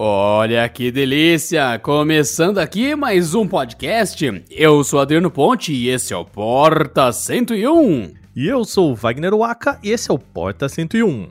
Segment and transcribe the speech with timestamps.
[0.00, 1.76] Olha que delícia!
[1.80, 4.44] Começando aqui mais um podcast.
[4.48, 8.14] Eu sou Adriano Ponte e esse é o Porta 101.
[8.36, 11.30] E eu sou o Wagner Waka e esse é o Porta 101.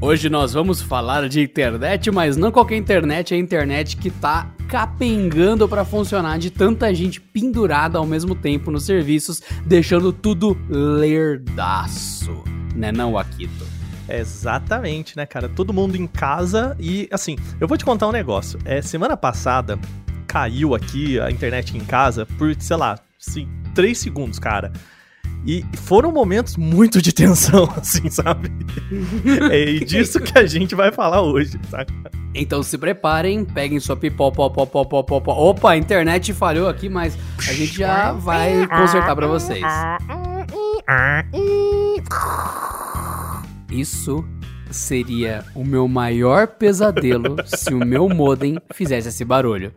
[0.00, 4.54] Hoje nós vamos falar de internet, mas não qualquer internet, é a internet que tá
[4.74, 12.42] capengando para funcionar de tanta gente pendurada ao mesmo tempo nos serviços, deixando tudo lerdaço.
[12.74, 13.64] Né não, Akito?
[14.08, 15.48] Exatamente, né, cara?
[15.48, 18.58] Todo mundo em casa e, assim, eu vou te contar um negócio.
[18.64, 19.78] É, semana passada
[20.26, 22.98] caiu aqui a internet em casa por, sei lá,
[23.76, 24.72] 3 segundos, cara.
[25.46, 28.50] E foram momentos muito de tensão, assim, sabe?
[29.50, 31.92] é disso que a gente vai falar hoje, saca?
[32.34, 34.40] Então se preparem, peguem sua pipoca.
[34.42, 39.62] Opa, a internet falhou aqui, mas a gente já vai consertar para vocês.
[43.70, 44.24] Isso
[44.70, 49.72] seria o meu maior pesadelo se o meu modem fizesse esse barulho.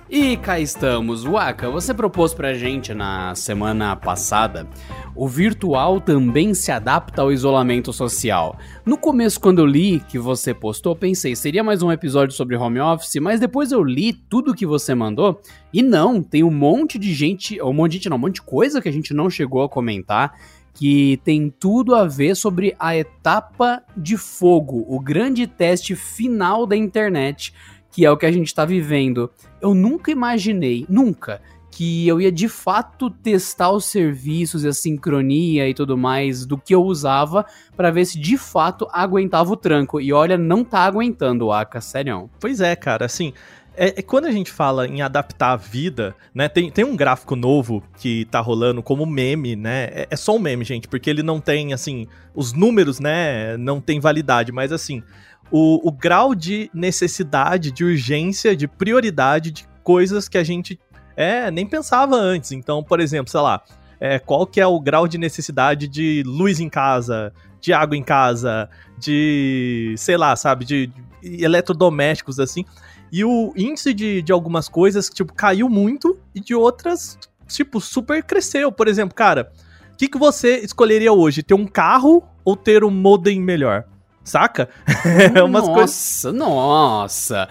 [0.09, 1.25] E cá estamos.
[1.25, 4.65] Waka, você propôs pra gente na semana passada
[5.13, 8.57] o virtual também se adapta ao isolamento social.
[8.85, 12.79] No começo, quando eu li que você postou, pensei, seria mais um episódio sobre home
[12.79, 15.41] office, mas depois eu li tudo que você mandou
[15.73, 18.43] e não, tem um monte de gente, um monte de gente não, um monte de
[18.43, 20.33] coisa que a gente não chegou a comentar
[20.77, 26.77] que tem tudo a ver sobre a etapa de fogo, o grande teste final da
[26.77, 27.51] internet,
[27.97, 29.27] que é o que a gente está vivendo.
[29.59, 31.41] Eu nunca imaginei, nunca,
[31.71, 36.59] que eu ia de fato testar os serviços e a sincronia e tudo mais do
[36.59, 37.43] que eu usava
[37.75, 39.99] para ver se de fato aguentava o tranco.
[39.99, 42.29] E olha, não tá aguentando, Aka, sério.
[42.39, 43.33] Pois é, cara, assim,
[43.75, 46.49] é, é, quando a gente fala em adaptar a vida, né?
[46.49, 49.85] Tem, tem um gráfico novo que tá rolando como meme, né?
[49.85, 53.55] É, é, só um meme, gente, porque ele não tem, assim, os números, né?
[53.57, 55.03] Não tem validade, mas assim,
[55.51, 60.79] o, o grau de necessidade, de urgência, de prioridade de coisas que a gente
[61.15, 62.51] é, nem pensava antes.
[62.51, 63.61] Então, por exemplo, sei lá,
[63.99, 68.03] é, qual que é o grau de necessidade de luz em casa, de água em
[68.03, 68.69] casa,
[68.99, 72.65] de, sei lá, sabe, de, de eletrodomésticos, assim.
[73.11, 78.23] E o índice de, de algumas coisas, tipo, caiu muito e de outras, tipo, super
[78.23, 78.71] cresceu.
[78.71, 79.51] Por exemplo, cara,
[79.93, 81.41] o que, que você escolheria hoje?
[81.41, 83.85] Ter um carro ou ter um modem melhor?
[84.27, 84.67] Saca?
[85.33, 87.47] é umas nossa, nossa.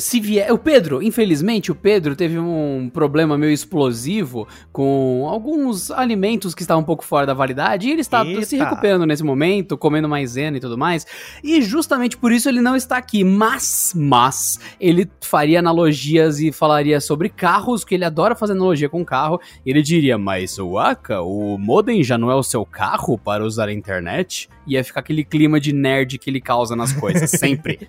[0.00, 0.52] Se vier...
[0.52, 6.82] O Pedro, infelizmente, o Pedro teve um problema meio explosivo com alguns alimentos que estavam
[6.82, 8.44] um pouco fora da validade e ele está Eita.
[8.44, 11.06] se recuperando nesse momento, comendo maisena e tudo mais.
[11.42, 13.24] E justamente por isso ele não está aqui.
[13.24, 19.02] Mas, mas, ele faria analogias e falaria sobre carros, que ele adora fazer analogia com
[19.02, 19.40] carro.
[19.64, 23.42] E ele diria, mas o Aka, o modem já não é o seu carro para
[23.42, 24.50] usar a internet?
[24.66, 27.88] Ia ficar aquele clima de nerd que ele causa nas coisas, sempre.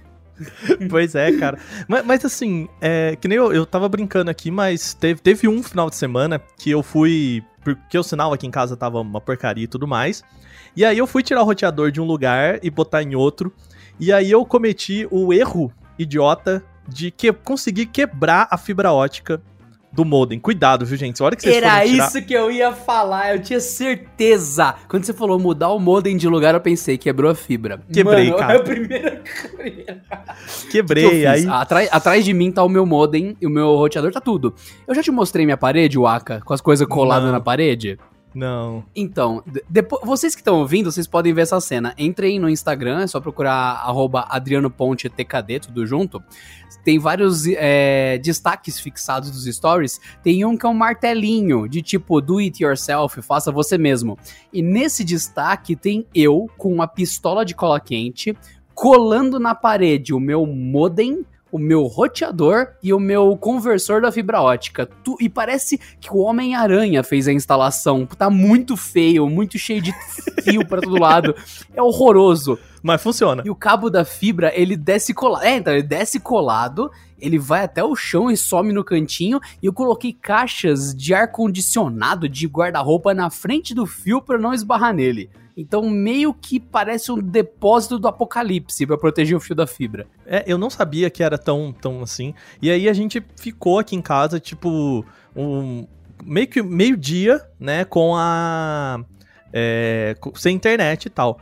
[0.90, 1.58] pois é, cara.
[1.88, 5.62] Mas, mas assim, é, que nem eu, eu tava brincando aqui, mas teve, teve um
[5.62, 7.44] final de semana que eu fui.
[7.64, 10.24] Porque o sinal aqui em casa tava uma porcaria e tudo mais.
[10.75, 13.54] E aí eu fui tirar o roteador de um lugar e botar em outro.
[14.00, 19.42] E aí eu cometi o erro idiota de que, conseguir quebrar a fibra ótica
[19.94, 20.40] do modem.
[20.40, 21.22] Cuidado, viu, gente?
[21.22, 22.07] A hora que vocês Era tirar...
[22.07, 24.74] isso que eu ia falar, eu tinha certeza.
[24.90, 27.81] Quando você falou mudar o modem de lugar, eu pensei, quebrou a fibra.
[27.92, 28.54] Quebrei, Mano, cara.
[28.54, 29.22] É a primeira
[30.72, 31.25] Quebrei, que fiz?
[31.25, 31.48] aí...
[31.48, 34.54] Atrás, atrás de mim tá o meu modem e o meu roteador tá tudo.
[34.88, 37.34] Eu já te mostrei minha parede, Waka, com as coisas coladas Não.
[37.34, 38.00] na parede?
[38.34, 38.84] Não.
[38.96, 41.94] Então, de- depois, vocês que estão ouvindo, vocês podem ver essa cena.
[41.98, 46.22] Entrem no Instagram, é só procurar arroba Adriano Ponte TKD, tudo junto.
[46.84, 50.02] Tem vários é, destaques fixados dos stories.
[50.24, 54.18] Tem um que é um martelinho, de tipo, do it yourself, faça você mesmo.
[54.52, 58.36] E nesse destaque tem eu com uma pistola de cola quente,
[58.74, 64.42] colando na parede o meu modem, o meu roteador e o meu conversor da fibra
[64.42, 64.88] ótica.
[65.04, 68.08] Tu- e parece que o Homem-Aranha fez a instalação.
[68.08, 69.94] Tá muito feio, muito cheio de
[70.44, 71.36] fio pra todo lado.
[71.76, 72.58] É horroroso.
[72.84, 73.42] Mas funciona.
[73.46, 75.44] E o cabo da fibra, ele desce colado.
[75.44, 79.40] É, então, ele desce colado, ele vai até o chão e some no cantinho.
[79.62, 84.94] E eu coloquei caixas de ar-condicionado, de guarda-roupa na frente do fio pra não esbarrar
[84.94, 85.30] nele.
[85.56, 90.06] Então, meio que parece um depósito do apocalipse pra proteger o fio da fibra.
[90.26, 92.34] É, eu não sabia que era tão, tão assim.
[92.62, 95.88] E aí a gente ficou aqui em casa, tipo, um,
[96.22, 99.00] meio que meio-dia, né, com a.
[99.54, 101.40] é, sem internet e tal.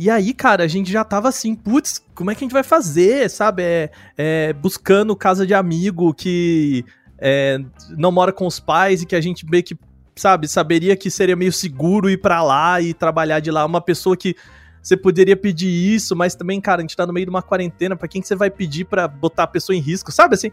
[0.00, 2.62] E aí, cara, a gente já tava assim, putz, como é que a gente vai
[2.62, 3.62] fazer, sabe?
[3.62, 6.86] É, é, buscando casa de amigo que
[7.18, 7.58] é,
[7.98, 9.78] não mora com os pais e que a gente meio que,
[10.16, 13.62] sabe, saberia que seria meio seguro ir pra lá e trabalhar de lá.
[13.66, 14.34] Uma pessoa que
[14.82, 17.94] você poderia pedir isso, mas também, cara, a gente tá no meio de uma quarentena,
[17.94, 20.50] pra quem que você vai pedir pra botar a pessoa em risco, sabe assim?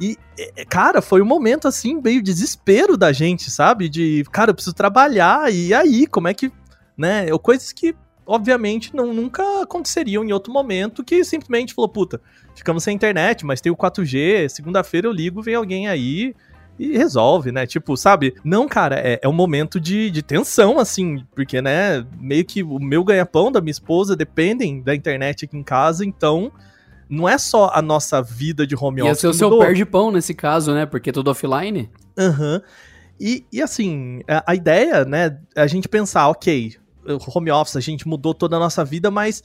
[0.00, 3.86] E, é, cara, foi um momento assim, meio desespero da gente, sabe?
[3.86, 6.50] De, cara, eu preciso trabalhar, e aí, como é que,
[6.96, 7.26] né?
[7.42, 7.94] Coisas que,
[8.28, 12.20] obviamente, não, nunca aconteceriam em outro momento, que simplesmente falou, puta,
[12.54, 16.34] ficamos sem internet, mas tem o 4G, segunda-feira eu ligo, vem alguém aí,
[16.78, 17.66] e resolve, né?
[17.66, 18.34] Tipo, sabe?
[18.44, 22.78] Não, cara, é, é um momento de, de tensão, assim, porque, né, meio que o
[22.78, 26.52] meu ganha-pão da minha esposa dependem da internet aqui em casa, então
[27.08, 29.20] não é só a nossa vida de home Ia office.
[29.20, 30.84] ser o seu perde-pão nesse caso, né?
[30.84, 31.90] Porque é tudo offline.
[32.16, 32.60] Aham.
[33.18, 36.76] E, e assim, a, a ideia, né, é a gente pensar, ok,
[37.16, 39.42] home office, a gente mudou toda a nossa vida, mas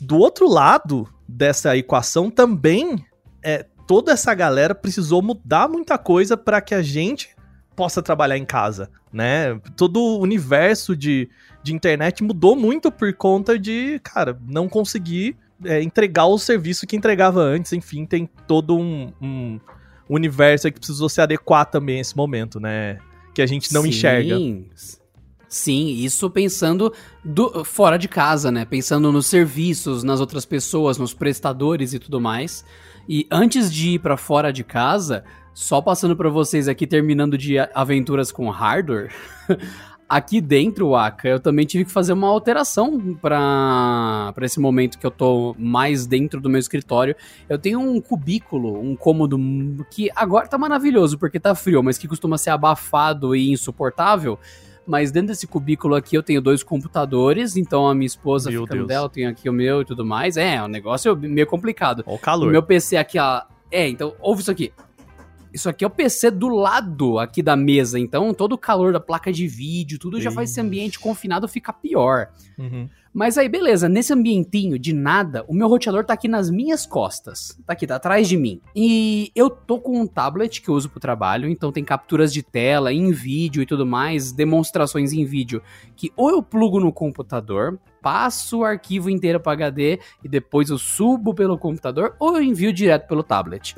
[0.00, 3.04] do outro lado dessa equação também
[3.42, 7.36] é toda essa galera precisou mudar muita coisa para que a gente
[7.74, 9.60] possa trabalhar em casa, né?
[9.76, 11.28] Todo o universo de,
[11.62, 16.96] de internet mudou muito por conta de, cara, não conseguir é, entregar o serviço que
[16.96, 17.72] entregava antes.
[17.74, 19.60] Enfim, tem todo um, um
[20.08, 22.98] universo aí que precisou se adequar também a esse momento, né?
[23.34, 23.88] Que a gente não Sim.
[23.88, 24.38] enxerga.
[25.48, 26.92] Sim, isso pensando
[27.24, 28.64] do- fora de casa, né?
[28.64, 32.64] Pensando nos serviços, nas outras pessoas, nos prestadores e tudo mais.
[33.08, 35.22] E antes de ir pra fora de casa,
[35.54, 39.12] só passando pra vocês aqui, terminando de aventuras com hardware,
[40.08, 45.10] aqui dentro, Aka, eu também tive que fazer uma alteração pra esse momento que eu
[45.12, 47.14] tô mais dentro do meu escritório.
[47.48, 49.38] Eu tenho um cubículo, um cômodo
[49.92, 54.38] que agora tá maravilhoso porque tá frio, mas que costuma ser abafado e insuportável.
[54.86, 58.76] Mas dentro desse cubículo aqui eu tenho dois computadores, então a minha esposa Meu fica
[58.76, 60.36] no dela, eu tenho aqui o meu e tudo mais.
[60.36, 62.04] É, é um negócio meio complicado.
[62.06, 62.52] Ó o O calor.
[62.52, 63.42] meu PC aqui, ó.
[63.70, 64.72] É, então, ouve isso aqui.
[65.56, 69.00] Isso aqui é o PC do lado aqui da mesa, então todo o calor da
[69.00, 72.28] placa de vídeo, tudo já faz esse ambiente confinado ficar pior.
[72.58, 72.86] Uhum.
[73.10, 77.58] Mas aí, beleza, nesse ambientinho de nada, o meu roteador tá aqui nas minhas costas.
[77.66, 78.60] Tá aqui, tá atrás de mim.
[78.74, 82.42] E eu tô com um tablet que eu uso pro trabalho, então tem capturas de
[82.42, 85.62] tela em vídeo e tudo mais, demonstrações em vídeo,
[85.96, 90.76] que ou eu plugo no computador, passo o arquivo inteiro para HD e depois eu
[90.76, 93.74] subo pelo computador, ou eu envio direto pelo tablet.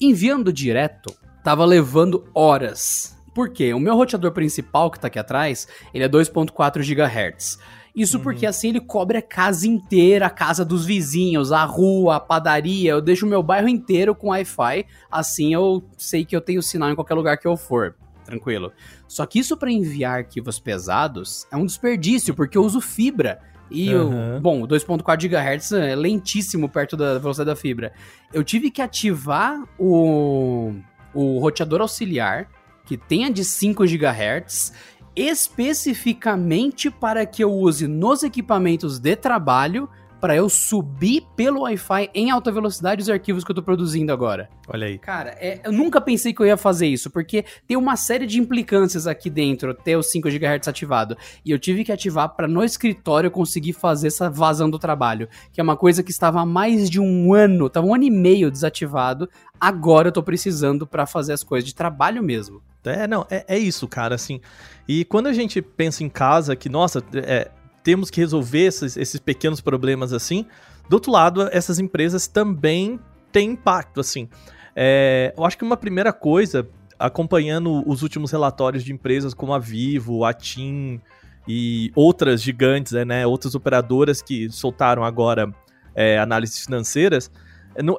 [0.00, 1.14] Enviando direto,
[1.44, 3.16] tava levando horas.
[3.34, 3.72] Por quê?
[3.74, 7.58] O meu roteador principal que tá aqui atrás, ele é 2.4 GHz.
[7.94, 8.22] Isso Uhum.
[8.22, 12.92] porque assim ele cobre a casa inteira, a casa dos vizinhos, a rua, a padaria.
[12.92, 14.86] Eu deixo o meu bairro inteiro com Wi-Fi.
[15.10, 17.96] Assim eu sei que eu tenho sinal em qualquer lugar que eu for.
[18.24, 18.72] Tranquilo.
[19.08, 23.40] Só que isso para enviar arquivos pesados é um desperdício, porque eu uso fibra.
[23.70, 24.36] E, Uhum.
[24.36, 27.92] o, bom, o 2.4 GHz é lentíssimo perto da velocidade da fibra.
[28.32, 30.72] Eu tive que ativar o,
[31.14, 32.48] o roteador auxiliar,
[32.84, 34.72] que tenha de 5 GHz,
[35.14, 39.88] especificamente para que eu use nos equipamentos de trabalho
[40.20, 44.48] para eu subir pelo Wi-Fi em alta velocidade os arquivos que eu tô produzindo agora.
[44.68, 44.98] Olha aí.
[44.98, 48.38] Cara, é, eu nunca pensei que eu ia fazer isso, porque tem uma série de
[48.38, 51.16] implicâncias aqui dentro, ter o 5 GHz ativado.
[51.44, 55.60] E eu tive que ativar para no escritório conseguir fazer essa vazão do trabalho, que
[55.60, 58.50] é uma coisa que estava há mais de um ano, estava um ano e meio
[58.50, 59.28] desativado.
[59.58, 62.62] Agora eu tô precisando para fazer as coisas de trabalho mesmo.
[62.84, 64.40] É, não, é, é isso, cara, assim.
[64.88, 67.50] E quando a gente pensa em casa, que, nossa, é,
[67.82, 70.46] temos que resolver esses, esses pequenos problemas assim,
[70.88, 72.98] do outro lado, essas empresas também
[73.30, 74.28] têm impacto, assim.
[74.74, 76.68] É, eu acho que uma primeira coisa,
[76.98, 81.00] acompanhando os últimos relatórios de empresas como a Vivo, a TIM
[81.46, 85.52] e outras gigantes, né, outras operadoras que soltaram agora
[85.94, 87.30] é, análises financeiras,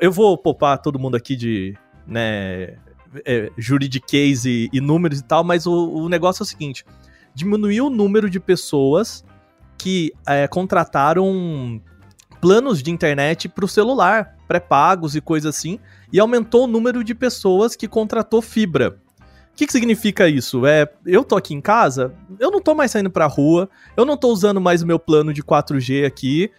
[0.01, 2.75] eu vou poupar todo mundo aqui de né,
[3.25, 6.85] é, juridiquês e, e, números e tal, mas o, o, negócio é o seguinte:
[7.33, 9.23] diminuiu o número de pessoas
[9.81, 11.81] que é, contrataram
[12.39, 15.79] planos de internet para o celular, pré-pagos e coisa assim,
[16.13, 18.99] e aumentou o número de pessoas que contratou fibra.
[19.51, 20.67] O que, que, significa isso?
[20.67, 24.15] É, eu tô aqui em casa, eu não tô mais saindo pra rua, eu não
[24.15, 26.51] tô usando mais o meu plano de 4G aqui,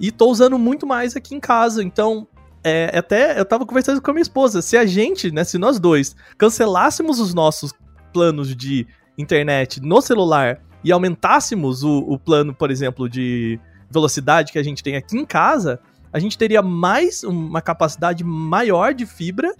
[0.00, 1.84] e tô usando muito mais aqui em casa.
[1.84, 2.26] Então,
[2.64, 5.78] é, até eu tava conversando com a minha esposa, se a gente, né, se nós
[5.78, 7.74] dois, cancelássemos os nossos
[8.10, 8.86] planos de
[9.18, 13.58] internet no celular e aumentássemos o, o plano, por exemplo, de
[13.90, 15.80] velocidade que a gente tem aqui em casa,
[16.12, 19.54] a gente teria mais uma capacidade maior de fibra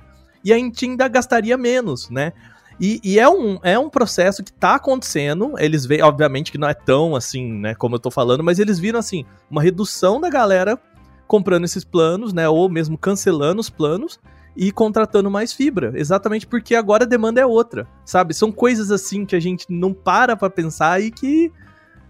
[0.45, 2.33] e a gente ainda gastaria menos, né?
[2.81, 5.53] E, e, é, um, é um processo que tá acontecendo.
[5.59, 8.79] Eles veem, obviamente, que não é tão assim, né, como eu tô falando, mas eles
[8.79, 10.81] viram assim, uma redução da galera
[11.27, 12.49] comprando esses planos, né?
[12.49, 14.19] Ou mesmo cancelando os planos
[14.57, 15.93] e contratando mais fibra.
[15.95, 18.35] Exatamente porque agora a demanda é outra, sabe?
[18.35, 21.53] São coisas assim que a gente não para pra pensar e que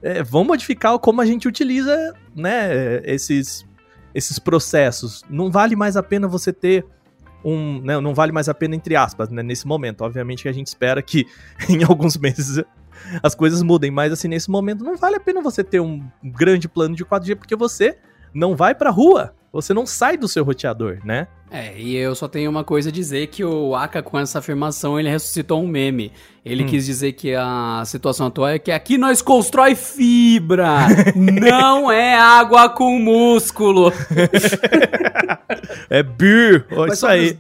[0.03, 3.01] é, vão modificar como a gente utiliza, né?
[3.05, 3.67] Esses,
[4.15, 5.23] esses processos.
[5.29, 6.85] Não vale mais a pena você ter
[7.45, 7.81] um.
[7.81, 10.03] Né, não vale mais a pena, entre aspas, né, nesse momento.
[10.03, 11.27] Obviamente que a gente espera que
[11.69, 12.63] em alguns meses
[13.23, 16.69] as coisas mudem, mas assim, nesse momento não vale a pena você ter um grande
[16.69, 17.97] plano de 4G, porque você
[18.33, 19.35] não vai pra rua.
[19.53, 21.27] Você não sai do seu roteador, né?
[21.51, 25.01] É, e eu só tenho uma coisa a dizer que o Aka com essa afirmação
[25.01, 26.13] ele ressuscitou um meme.
[26.45, 26.67] Ele hum.
[26.67, 32.69] quis dizer que a situação atual é que aqui nós constrói fibra, não é água
[32.69, 33.93] com músculo.
[35.91, 37.37] é beer, olha isso aí.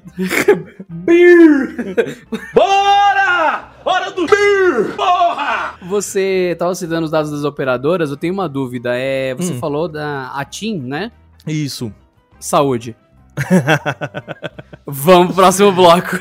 [0.88, 2.16] beer!
[2.52, 3.70] Bora!
[3.84, 4.96] Hora do beer!
[4.96, 5.76] Porra!
[5.88, 8.90] Você tava citando os dados das operadoras, eu tenho uma dúvida.
[8.94, 9.60] É, você hum.
[9.60, 11.12] falou da Atim, né?
[11.46, 11.92] Isso.
[12.40, 12.96] Saúde.
[14.86, 16.18] Vamos pro próximo bloco.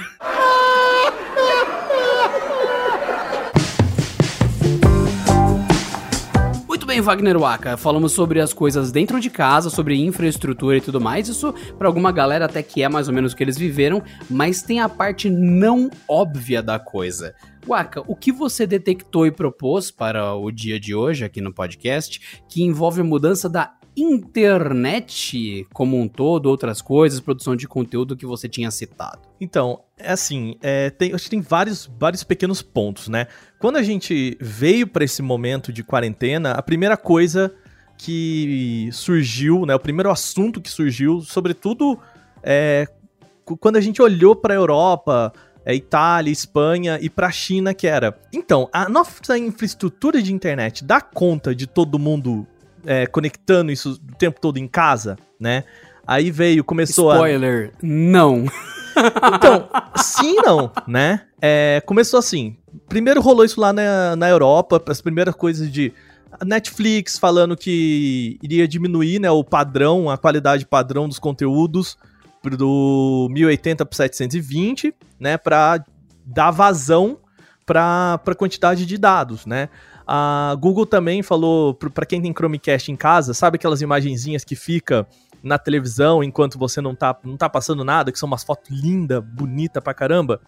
[6.67, 7.77] Muito bem, Wagner Waka.
[7.77, 11.27] Falamos sobre as coisas dentro de casa, sobre infraestrutura e tudo mais.
[11.27, 14.61] Isso, para alguma galera, até que é mais ou menos o que eles viveram, mas
[14.61, 17.33] tem a parte não óbvia da coisa.
[17.65, 22.41] Waka, o que você detectou e propôs para o dia de hoje aqui no podcast
[22.47, 28.25] que envolve a mudança da internet como um todo, outras coisas, produção de conteúdo que
[28.25, 29.19] você tinha citado?
[29.39, 33.27] Então, é assim, é, tem, acho que tem vários, vários pequenos pontos, né?
[33.59, 37.53] Quando a gente veio para esse momento de quarentena, a primeira coisa
[37.97, 39.75] que surgiu, né?
[39.75, 41.99] O primeiro assunto que surgiu, sobretudo
[42.41, 42.87] é,
[43.59, 45.33] quando a gente olhou para a Europa,
[45.65, 48.17] é, Itália, Espanha e para a China, que era.
[48.33, 52.47] Então, a nossa infraestrutura de internet dá conta de todo mundo
[52.85, 55.63] é, conectando isso o tempo todo em casa, né?
[56.05, 57.77] Aí veio, começou Spoiler, a...
[57.81, 58.45] não.
[59.33, 61.21] Então, sim não, né?
[61.41, 62.57] É, começou assim.
[62.89, 65.93] Primeiro rolou isso lá na, na Europa, as primeiras coisas de
[66.45, 71.97] Netflix falando que iria diminuir né, o padrão, a qualidade padrão dos conteúdos
[72.57, 75.83] do 1080 para 720, né, para
[76.25, 77.19] dar vazão
[77.65, 79.69] para a quantidade de dados, né?
[80.11, 85.05] A Google também falou, para quem tem Chromecast em casa, sabe aquelas imagenzinhas que fica
[85.43, 89.23] na televisão enquanto você não tá, não tá passando nada, que são umas fotos lindas,
[89.23, 90.41] bonita pra caramba?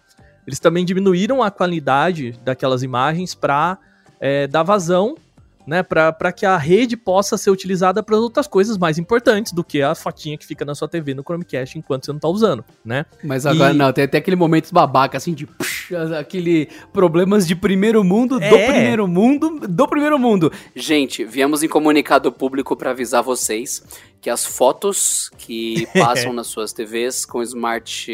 [0.44, 3.78] Eles também diminuíram a qualidade daquelas imagens para
[4.18, 5.14] é, dar vazão
[5.66, 9.82] né, para que a rede possa ser utilizada para outras coisas mais importantes do que
[9.82, 13.06] a fotinha que fica na sua TV no Chromecast enquanto você não tá usando, né?
[13.22, 13.76] Mas agora e...
[13.76, 18.48] não, tem até aquele momento babaca assim de psh, aquele problemas de primeiro mundo, é.
[18.48, 20.52] do primeiro mundo, do primeiro mundo.
[20.74, 23.82] Gente, viemos em comunicado público para avisar vocês
[24.22, 28.08] que as fotos que passam nas suas TVs com smart,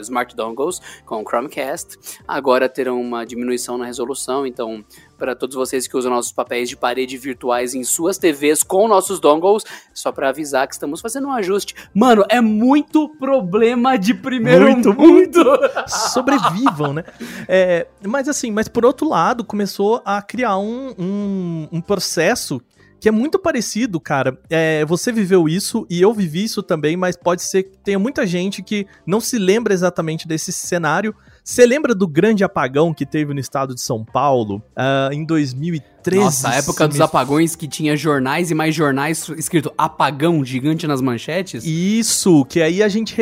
[0.00, 4.46] smart dongles, com Chromecast, agora terão uma diminuição na resolução.
[4.46, 4.82] Então,
[5.18, 9.18] para todos vocês que usam nossos papéis de parede virtuais em suas TVs com nossos
[9.18, 11.74] dongles, só para avisar que estamos fazendo um ajuste.
[11.92, 15.58] Mano, é muito problema de primeiro muito, mundo.
[15.86, 17.04] Sobrevivam, né?
[17.48, 22.60] É, mas assim, mas por outro lado, começou a criar um, um, um processo
[23.00, 24.38] que é muito parecido, cara.
[24.50, 28.26] É, você viveu isso e eu vivi isso também, mas pode ser que tenha muita
[28.26, 31.14] gente que não se lembra exatamente desse cenário.
[31.48, 36.22] Você lembra do grande apagão que teve no estado de São Paulo uh, em 2013?
[36.22, 41.00] Nossa, a época dos apagões que tinha jornais e mais jornais escrito apagão gigante nas
[41.00, 41.64] manchetes?
[41.64, 43.16] Isso, que aí a gente,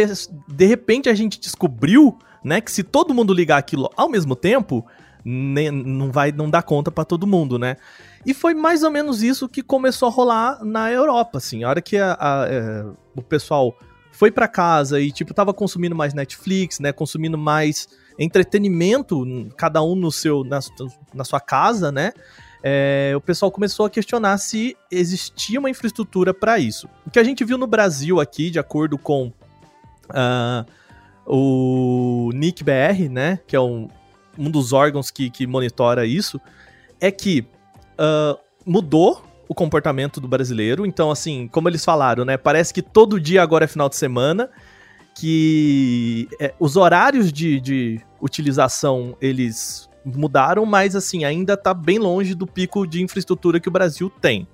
[0.49, 4.85] de repente a gente descobriu, né, que se todo mundo ligar aquilo ao mesmo tempo,
[5.25, 7.77] nem, não vai não dar conta para todo mundo, né?
[8.27, 11.63] E foi mais ou menos isso que começou a rolar na Europa, assim.
[11.63, 13.73] A hora que a, a, a, é, o pessoal
[14.11, 16.91] foi para casa e, tipo, tava consumindo mais Netflix, né?
[16.91, 17.87] Consumindo mais
[18.19, 19.25] entretenimento,
[19.57, 20.61] cada um no seu, na,
[21.15, 22.13] na sua casa, né?
[22.63, 26.89] É, o pessoal começou a questionar se existia uma infraestrutura para isso.
[27.07, 29.33] O que a gente viu no Brasil aqui, de acordo com
[30.11, 30.67] uh,
[31.27, 33.39] o NICBR, né?
[33.47, 33.89] Que é um,
[34.39, 36.41] um dos órgãos que, que monitora isso,
[37.01, 37.47] é que
[38.01, 40.85] uh, mudou o comportamento do brasileiro.
[40.85, 42.37] Então, assim, como eles falaram, né?
[42.37, 44.51] Parece que todo dia agora é final de semana,
[45.17, 52.35] que é, os horários de, de utilização eles mudaram, mas assim, ainda tá bem longe
[52.35, 54.47] do pico de infraestrutura que o Brasil tem.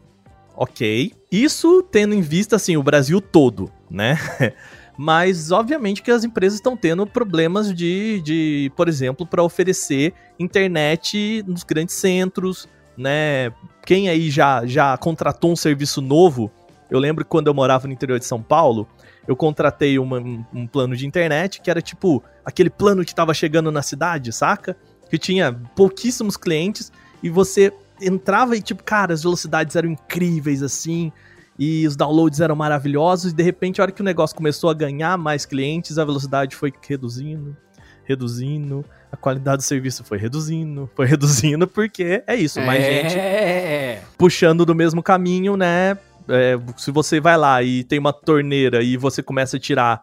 [0.54, 1.12] Ok.
[1.30, 4.16] Isso tendo em vista, assim, o Brasil todo, né?
[4.96, 11.42] mas obviamente que as empresas estão tendo problemas de, de por exemplo, para oferecer internet
[11.44, 13.52] nos grandes centros, né?
[13.84, 16.52] Quem aí já, já contratou um serviço novo?
[16.88, 18.86] Eu lembro quando eu morava no interior de São Paulo,
[19.26, 20.18] eu contratei uma,
[20.52, 24.76] um plano de internet que era tipo aquele plano que tava chegando na cidade, saca?
[25.08, 26.90] Que tinha pouquíssimos clientes
[27.22, 31.12] e você entrava e, tipo, cara, as velocidades eram incríveis assim,
[31.58, 34.74] e os downloads eram maravilhosos, e de repente, a hora que o negócio começou a
[34.74, 37.56] ganhar mais clientes, a velocidade foi reduzindo,
[38.04, 43.08] reduzindo, a qualidade do serviço foi reduzindo, foi reduzindo, porque é isso, mais é...
[43.08, 45.96] gente puxando do mesmo caminho, né?
[46.28, 50.02] É, se você vai lá e tem uma torneira e você começa a tirar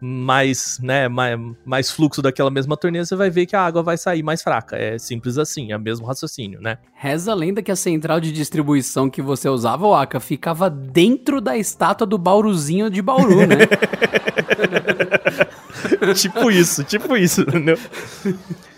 [0.00, 3.96] mais, né, mais, mais fluxo daquela mesma torneira, você vai ver que a água vai
[3.96, 4.76] sair mais fraca.
[4.76, 6.78] É simples assim, é o mesmo raciocínio, né?
[6.94, 11.40] Reza a lenda que a central de distribuição que você usava, o Aka, ficava dentro
[11.40, 13.56] da estátua do Bauruzinho de Bauru, né?
[16.14, 17.78] tipo isso, tipo isso, entendeu?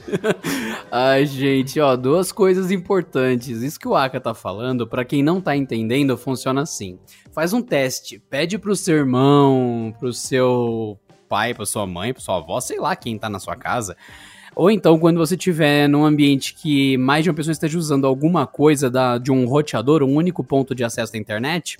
[0.91, 3.63] Ai, gente, ó, duas coisas importantes.
[3.63, 6.99] Isso que o Aka tá falando, para quem não tá entendendo, funciona assim.
[7.33, 12.39] Faz um teste, pede pro seu irmão, pro seu pai, pra sua mãe, pra sua
[12.39, 13.97] avó, sei lá quem tá na sua casa.
[14.57, 18.47] Ou então, quando você tiver num ambiente que mais de uma pessoa esteja usando alguma
[18.47, 21.79] coisa da, de um roteador, um único ponto de acesso à internet,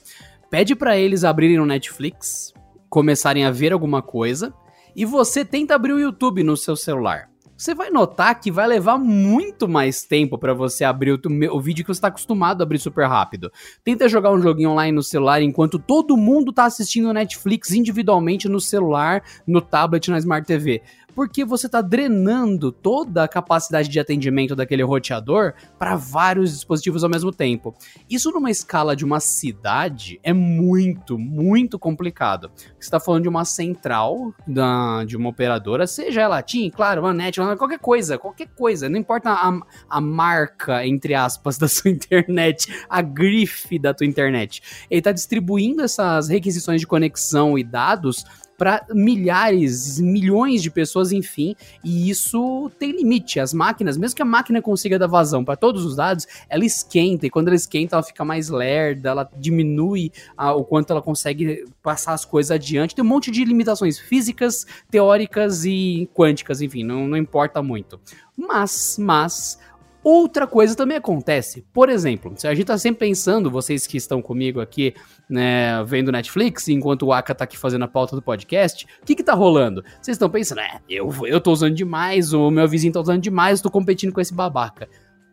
[0.49, 2.53] pede para eles abrirem o Netflix,
[2.89, 4.55] começarem a ver alguma coisa,
[4.95, 8.99] e você tenta abrir o YouTube no seu celular você vai notar que vai levar
[8.99, 11.21] muito mais tempo para você abrir o,
[11.53, 13.51] o, vídeo que você está acostumado a abrir super rápido.
[13.83, 18.61] Tenta jogar um joguinho online no celular enquanto todo mundo está assistindo Netflix individualmente no
[18.61, 20.81] celular, no tablet, na Smart TV
[21.15, 27.11] porque você está drenando toda a capacidade de atendimento daquele roteador para vários dispositivos ao
[27.11, 27.75] mesmo tempo.
[28.09, 32.51] Isso numa escala de uma cidade é muito, muito complicado.
[32.57, 37.13] Você está falando de uma central da, de uma operadora, seja ela TIM, claro, uma
[37.13, 42.67] net, qualquer coisa, qualquer coisa, não importa a, a marca, entre aspas, da sua internet,
[42.89, 44.63] a grife da tua internet.
[44.91, 48.25] Ele está distribuindo essas requisições de conexão e dados
[48.59, 53.39] para milhares, milhões de pessoas, enfim, e isso tem limite.
[53.39, 57.25] As máquinas, mesmo que a máquina consiga dar vazão para todos os dados, ela esquenta,
[57.25, 61.65] e quando ela esquenta, ela fica mais lerda, ela diminui a, o quanto ela consegue
[61.81, 62.97] passar as coisas adiante.
[62.97, 68.01] Tem um monte de limitações físicas, teóricas e quânticas, enfim, não, não importa muito.
[68.37, 69.59] Mas, mas,
[70.03, 71.67] Outra coisa também acontece.
[71.73, 74.95] Por exemplo, se a gente tá sempre pensando, vocês que estão comigo aqui,
[75.29, 79.17] né, vendo Netflix, enquanto o Aka tá aqui fazendo a pauta do podcast, o que
[79.17, 79.83] que tá rolando?
[80.01, 83.61] Vocês estão pensando, é, eu, eu tô usando demais, o meu vizinho tá usando demais,
[83.61, 84.89] tô competindo com esse babaca.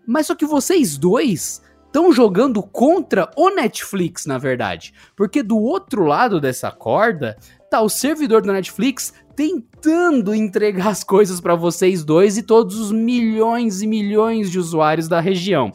[0.06, 4.94] Mas só que vocês dois estão jogando contra o Netflix, na verdade.
[5.16, 7.38] Porque do outro lado dessa corda
[7.70, 12.92] tá o servidor do Netflix tentando entregar as coisas para vocês dois e todos os
[12.92, 15.72] milhões e milhões de usuários da região.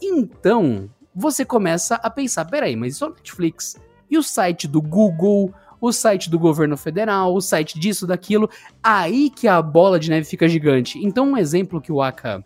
[0.00, 3.76] Então, você começa a pensar, peraí, mas isso é o Netflix.
[4.10, 8.48] E o site do Google, o site do governo federal, o site disso, daquilo.
[8.82, 10.98] Aí que a bola de neve fica gigante.
[10.98, 12.44] Então, um exemplo que o Aka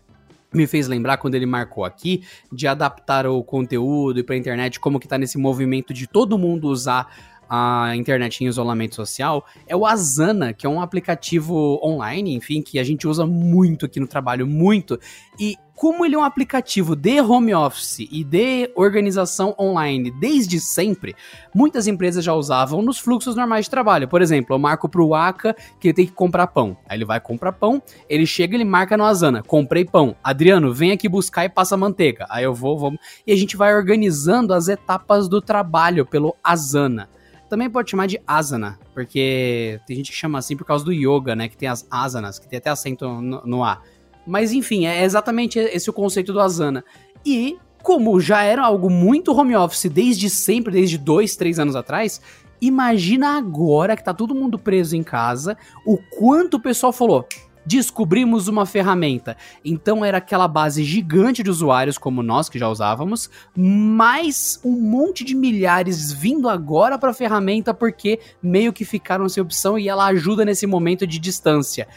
[0.53, 4.99] me fez lembrar quando ele marcou aqui de adaptar o conteúdo para a internet, como
[4.99, 7.13] que tá nesse movimento de todo mundo usar
[7.49, 12.79] a internet em isolamento social é o Asana, que é um aplicativo online, enfim, que
[12.79, 14.99] a gente usa muito aqui no trabalho, muito.
[15.39, 21.13] E como ele é um aplicativo de home office e de organização online desde sempre,
[21.53, 24.07] muitas empresas já usavam nos fluxos normais de trabalho.
[24.07, 26.77] Por exemplo, eu marco pro Aka que ele tem que comprar pão.
[26.87, 30.15] Aí ele vai comprar pão, ele chega, ele marca no Asana, comprei pão.
[30.23, 32.25] Adriano, vem aqui buscar e passa manteiga.
[32.29, 32.99] Aí eu vou, vamos.
[33.27, 37.09] E a gente vai organizando as etapas do trabalho pelo Asana.
[37.55, 41.37] Também pode chamar de asana, porque tem gente que chama assim por causa do yoga,
[41.37, 41.47] né?
[41.47, 43.81] Que tem as asanas, que tem até acento no, no A.
[44.27, 46.83] Mas enfim, é exatamente esse o conceito do asana.
[47.25, 52.19] E como já era algo muito home office desde sempre, desde dois, três anos atrás,
[52.59, 57.25] imagina agora que tá todo mundo preso em casa, o quanto o pessoal falou:
[57.65, 59.35] descobrimos uma ferramenta.
[59.63, 65.23] Então era aquela base gigante de usuários, como nós que já usávamos, mais um monte
[65.23, 70.05] de milhares vindo agora para a ferramenta porque meio que ficaram sem opção e ela
[70.07, 71.87] ajuda nesse momento de distância.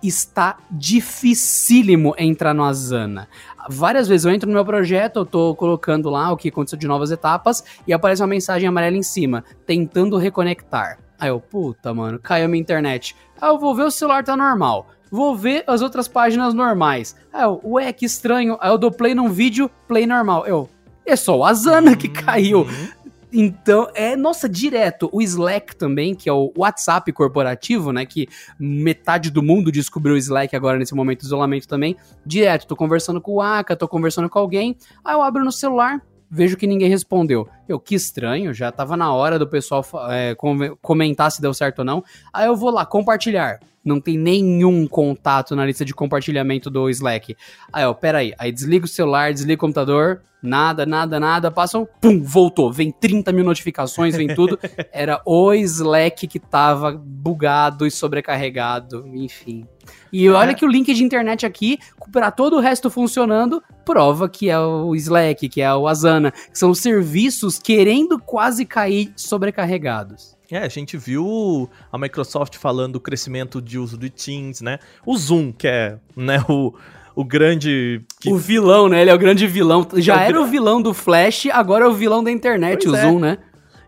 [0.00, 3.28] Está dificílimo entrar no Asana.
[3.68, 6.86] Várias vezes eu entro no meu projeto, eu tô colocando lá o que aconteceu de
[6.86, 10.98] novas etapas e aparece uma mensagem amarela em cima, tentando reconectar.
[11.18, 13.16] Aí eu, puta, mano, caiu minha internet.
[13.40, 14.86] Aí eu vou ver o celular tá normal.
[15.10, 17.16] Vou ver as outras páginas normais.
[17.32, 18.56] Aí eu, ué, que estranho.
[18.60, 20.46] Aí eu dou play num vídeo, play normal.
[20.46, 20.68] Eu,
[21.06, 22.60] é só o Asana que caiu.
[22.60, 22.88] Uhum.
[23.32, 25.08] Então, é, nossa, direto.
[25.12, 28.06] O Slack também, que é o WhatsApp corporativo, né?
[28.06, 28.26] Que
[28.58, 31.96] metade do mundo descobriu o Slack agora nesse momento de isolamento também.
[32.24, 34.76] Direto, tô conversando com o Aka, tô conversando com alguém.
[35.04, 37.48] Aí eu abro no celular, vejo que ninguém respondeu.
[37.68, 40.36] Eu, que estranho, já tava na hora do pessoal é,
[40.80, 42.04] comentar se deu certo ou não.
[42.32, 43.60] Aí eu vou lá, compartilhar.
[43.84, 47.34] Não tem nenhum contato na lista de compartilhamento do Slack.
[47.72, 48.34] Aí, ó, pera aí.
[48.38, 52.72] Aí desliga o celular, desliga o computador, nada, nada, nada, passam, pum, voltou.
[52.72, 54.58] Vem 30 mil notificações, vem tudo.
[54.92, 59.66] Era o Slack que tava bugado e sobrecarregado, enfim.
[60.12, 60.54] E olha é.
[60.54, 61.78] que o link de internet aqui,
[62.12, 66.58] para todo o resto funcionando, prova que é o Slack, que é o Asana, que
[66.58, 70.36] são serviços querendo quase cair sobrecarregados.
[70.50, 74.78] É, a gente viu a Microsoft falando do crescimento de uso de Teams, né?
[75.04, 76.72] O Zoom, que é né, o,
[77.14, 78.00] o grande.
[78.18, 78.32] Que...
[78.32, 79.02] O vilão, né?
[79.02, 79.86] Ele é o grande vilão.
[79.96, 82.96] Já é era o vilão do Flash, agora é o vilão da internet, pois o
[82.96, 83.02] é.
[83.02, 83.38] Zoom, né?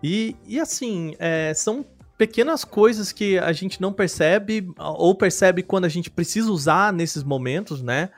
[0.03, 1.85] E, e assim, é, são
[2.21, 7.23] pequenas coisas que a gente não percebe, ou percebe quando a gente precisa usar nesses
[7.23, 8.11] momentos, né?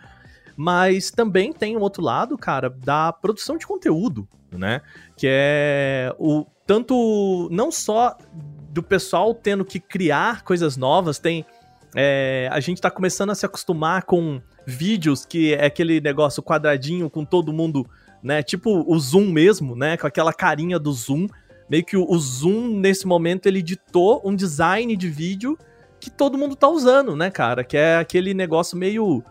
[0.57, 4.81] Mas também tem um outro lado, cara, da produção de conteúdo, né?
[5.17, 8.19] Que é o tanto não só
[8.73, 11.47] do pessoal tendo que criar coisas novas, tem
[11.95, 17.09] é, a gente tá começando a se acostumar com vídeos que é aquele negócio quadradinho
[17.09, 17.89] com todo mundo,
[18.21, 18.43] né?
[18.43, 19.97] Tipo o Zoom mesmo, né?
[19.97, 21.29] Com aquela carinha do Zoom.
[21.73, 25.57] Meio que o, o Zoom, nesse momento, ele ditou um design de vídeo
[25.99, 27.65] que todo mundo tá usando, né, cara?
[27.65, 29.25] Que é aquele negócio meio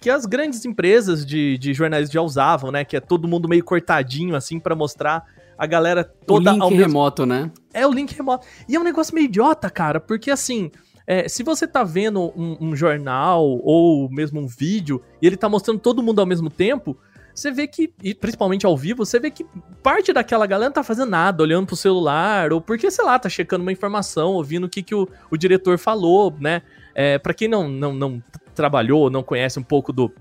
[0.00, 2.86] que as grandes empresas de, de jornalismo já usavam, né?
[2.86, 5.26] Que é todo mundo meio cortadinho, assim, para mostrar
[5.58, 6.86] a galera toda o link ao mesmo...
[6.86, 7.50] remoto, né?
[7.74, 8.46] É o link remoto.
[8.66, 10.70] E é um negócio meio idiota, cara, porque assim,
[11.06, 15.50] é, se você tá vendo um, um, jornal ou mesmo um vídeo e ele tá
[15.50, 16.96] mostrando todo mundo ao mesmo tempo,
[17.34, 19.44] você vê que, e principalmente ao vivo, você vê que
[19.82, 23.28] parte daquela galera não tá fazendo nada, olhando pro celular, ou porque, sei lá, tá
[23.28, 26.62] checando uma informação, ouvindo o que, que o, o diretor falou, né?
[26.94, 28.22] É, para quem não, não, não
[28.54, 30.12] trabalhou, não conhece um pouco do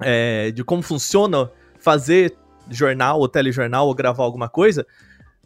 [0.00, 2.34] é, de como funciona fazer
[2.70, 4.86] jornal ou telejornal ou gravar alguma coisa,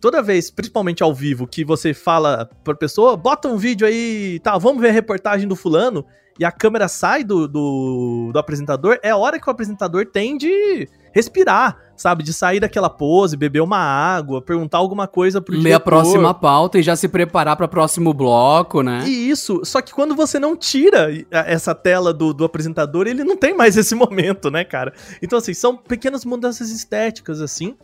[0.00, 4.56] toda vez, principalmente ao vivo, que você fala pra pessoa, bota um vídeo aí, tá,
[4.56, 6.06] vamos ver a reportagem do fulano,
[6.38, 10.36] e a câmera sai do, do, do apresentador, é a hora que o apresentador tem
[10.36, 12.22] de respirar, sabe?
[12.22, 15.76] De sair daquela pose, beber uma água, perguntar alguma coisa pro Ler diretor.
[15.76, 19.02] a próxima pauta e já se preparar para próximo bloco, né?
[19.06, 23.36] E isso, só que quando você não tira essa tela do, do apresentador, ele não
[23.36, 24.92] tem mais esse momento, né, cara?
[25.20, 27.76] Então, assim, são pequenas mudanças estéticas, assim.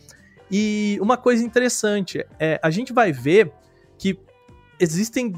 [0.50, 3.52] E uma coisa interessante, é, a gente vai ver
[3.98, 4.18] que
[4.78, 5.32] existem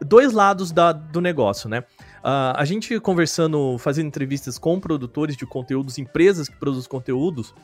[0.00, 1.84] dois lados da, do negócio, né?
[2.24, 7.54] Uh, a gente conversando, fazendo entrevistas com produtores de conteúdos, empresas que produzem conteúdos,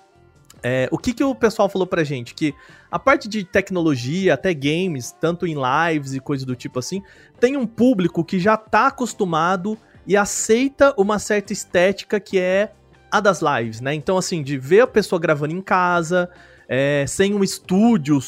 [0.62, 2.34] é, o que, que o pessoal falou pra gente?
[2.34, 2.54] Que
[2.90, 7.02] a parte de tecnologia, até games, tanto em lives e coisas do tipo assim,
[7.38, 12.72] tem um público que já tá acostumado e aceita uma certa estética que é
[13.10, 13.94] a das lives, né?
[13.94, 16.28] Então, assim, de ver a pessoa gravando em casa,
[16.68, 18.18] é, sem um estúdio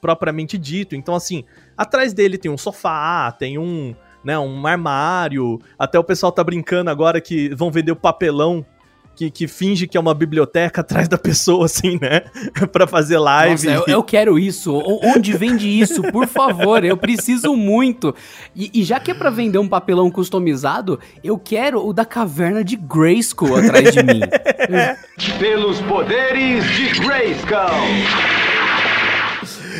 [0.00, 0.96] propriamente dito.
[0.96, 1.44] Então, assim,
[1.76, 3.94] atrás dele tem um sofá, tem um,
[4.26, 5.60] né, um armário.
[5.78, 8.66] Até o pessoal tá brincando agora que vão vender o papelão
[9.14, 12.22] que, que, finge que é uma biblioteca atrás da pessoa, assim, né?
[12.70, 13.66] pra fazer live.
[13.68, 14.74] Nossa, eu, eu, quero isso.
[14.74, 16.02] Onde vende isso?
[16.10, 18.14] Por favor, eu preciso muito.
[18.54, 22.62] E, e, já que é pra vender um papelão customizado, eu quero o da caverna
[22.62, 24.20] de Grayskull atrás de mim.
[25.38, 27.46] Pelos poderes de Grayskull.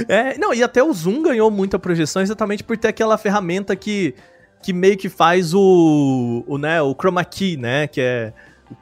[0.08, 4.14] É, não, e até o Zoom ganhou muita projeção exatamente por ter aquela ferramenta que,
[4.66, 8.32] que meio que faz o, o, né, o chroma key, né, que é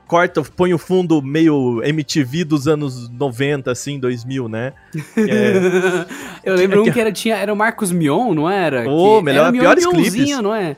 [0.07, 4.73] corta, põe o fundo meio MTV dos anos 90, assim, 2000, né?
[5.15, 6.07] É...
[6.43, 8.89] Eu lembro um que era, tinha, era o Marcos Mion, não era?
[8.89, 10.39] Oh, melhor, era piores clipes.
[10.41, 10.75] não é?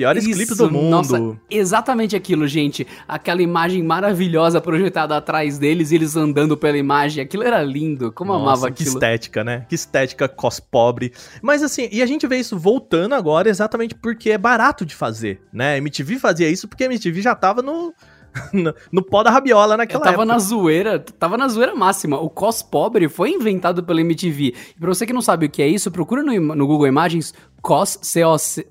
[0.00, 0.88] Piores Isso, clipes do mundo.
[0.88, 2.86] Nossa, exatamente aquilo, gente.
[3.06, 7.22] Aquela imagem maravilhosa projetada atrás deles eles andando pela imagem.
[7.22, 8.10] Aquilo era lindo.
[8.10, 8.88] Como Nossa, amava aquilo.
[8.88, 9.66] Que estética, né?
[9.68, 11.12] Que estética cos pobre.
[11.42, 15.42] Mas assim, e a gente vê isso voltando agora exatamente porque é barato de fazer,
[15.52, 15.74] né?
[15.74, 17.92] A MTV fazia isso porque a MTV já tava no
[18.52, 20.26] no, no pó da rabiola naquela Eu tava época.
[20.26, 22.18] na zoeira, tava na zoeira máxima.
[22.18, 24.54] O cos pobre foi inventado pela MTV.
[24.76, 27.34] E pra você que não sabe o que é isso, procura no, no Google Imagens
[27.60, 27.98] COS,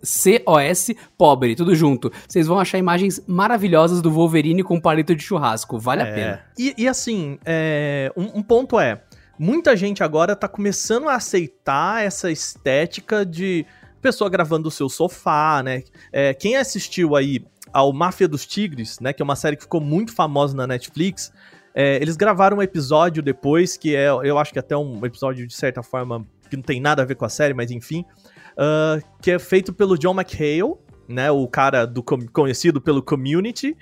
[0.01, 2.11] C-O-S, pobre, tudo junto.
[2.27, 5.77] Vocês vão achar imagens maravilhosas do Wolverine com palito de churrasco.
[5.77, 6.03] Vale é.
[6.03, 6.41] a pena.
[6.57, 9.01] E, e assim, é, um, um ponto é,
[9.37, 13.65] muita gente agora tá começando a aceitar essa estética de
[14.01, 15.83] pessoa gravando o seu sofá, né?
[16.11, 19.13] É, quem assistiu aí ao Máfia dos Tigres, né?
[19.13, 21.31] Que é uma série que ficou muito famosa na Netflix.
[21.73, 25.53] É, eles gravaram um episódio depois, que é, eu acho que até um episódio de
[25.53, 28.03] certa forma que não tem nada a ver com a série, mas enfim,
[28.57, 30.73] uh, que é feito pelo John McHale,
[31.07, 33.77] né, o cara do conhecido pelo Community,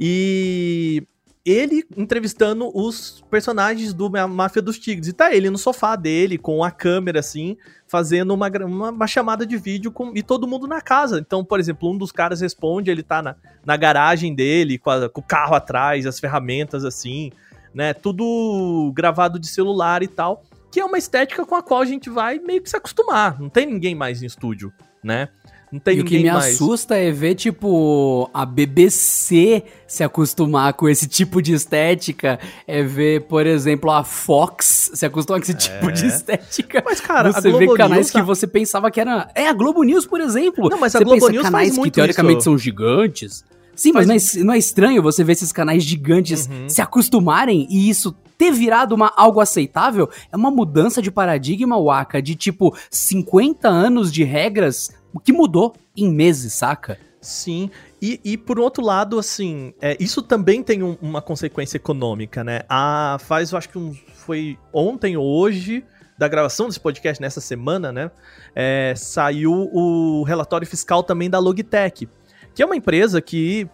[0.00, 1.06] e
[1.46, 5.06] ele entrevistando os personagens do Máfia dos Tigres.
[5.06, 7.56] E tá ele no sofá dele, com a câmera assim,
[7.86, 11.20] fazendo uma, uma, uma, chamada de vídeo com, e todo mundo na casa.
[11.20, 15.08] Então, por exemplo, um dos caras responde, ele tá na, na garagem dele, com, a,
[15.08, 17.30] com o carro atrás, as ferramentas assim,
[17.72, 17.94] né?
[17.94, 20.42] Tudo gravado de celular e tal.
[20.72, 23.40] Que é uma estética com a qual a gente vai meio que se acostumar.
[23.40, 25.28] Não tem ninguém mais em estúdio, né?
[25.76, 26.54] Não tem e o que me mais.
[26.54, 32.40] assusta é ver, tipo, a BBC se acostumar com esse tipo de estética.
[32.66, 35.54] É ver, por exemplo, a Fox se acostumar com esse é.
[35.54, 36.82] tipo de estética.
[36.82, 39.28] Mas, cara, você vê canais News, que você pensava que era.
[39.34, 40.70] É, a Globo News, por exemplo.
[40.70, 42.44] Não, mas a você Globo News canais faz muito que teoricamente isso.
[42.44, 43.44] são gigantes.
[43.76, 46.68] Sim, mas, mas não, é, não, é, estranho você ver esses canais gigantes uhum.
[46.68, 50.10] se acostumarem e isso ter virado uma, algo aceitável?
[50.32, 55.74] É uma mudança de paradigma, Waka, de tipo 50 anos de regras o que mudou
[55.96, 56.98] em meses, saca?
[57.22, 62.44] Sim, e, e por outro lado, assim, é, isso também tem um, uma consequência econômica,
[62.44, 62.60] né?
[62.68, 65.82] Ah, faz, eu acho que um, foi ontem ou hoje,
[66.18, 68.10] da gravação desse podcast, nessa semana, né?
[68.54, 72.08] É, saiu o relatório fiscal também da Logitech,
[72.56, 73.68] que é uma empresa que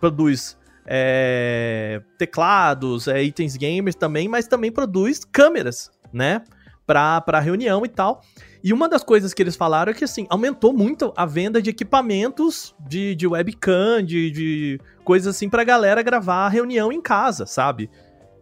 [0.00, 0.56] produz
[0.86, 6.42] é, teclados, é, itens gamers também, mas também produz câmeras, né?
[6.86, 8.22] Para reunião e tal.
[8.62, 11.68] E uma das coisas que eles falaram é que, assim, aumentou muito a venda de
[11.68, 17.90] equipamentos de, de webcam, de, de coisas assim pra galera gravar reunião em casa, sabe?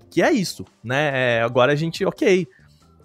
[0.08, 1.38] Que é isso, né?
[1.38, 2.46] É, agora a gente, ok.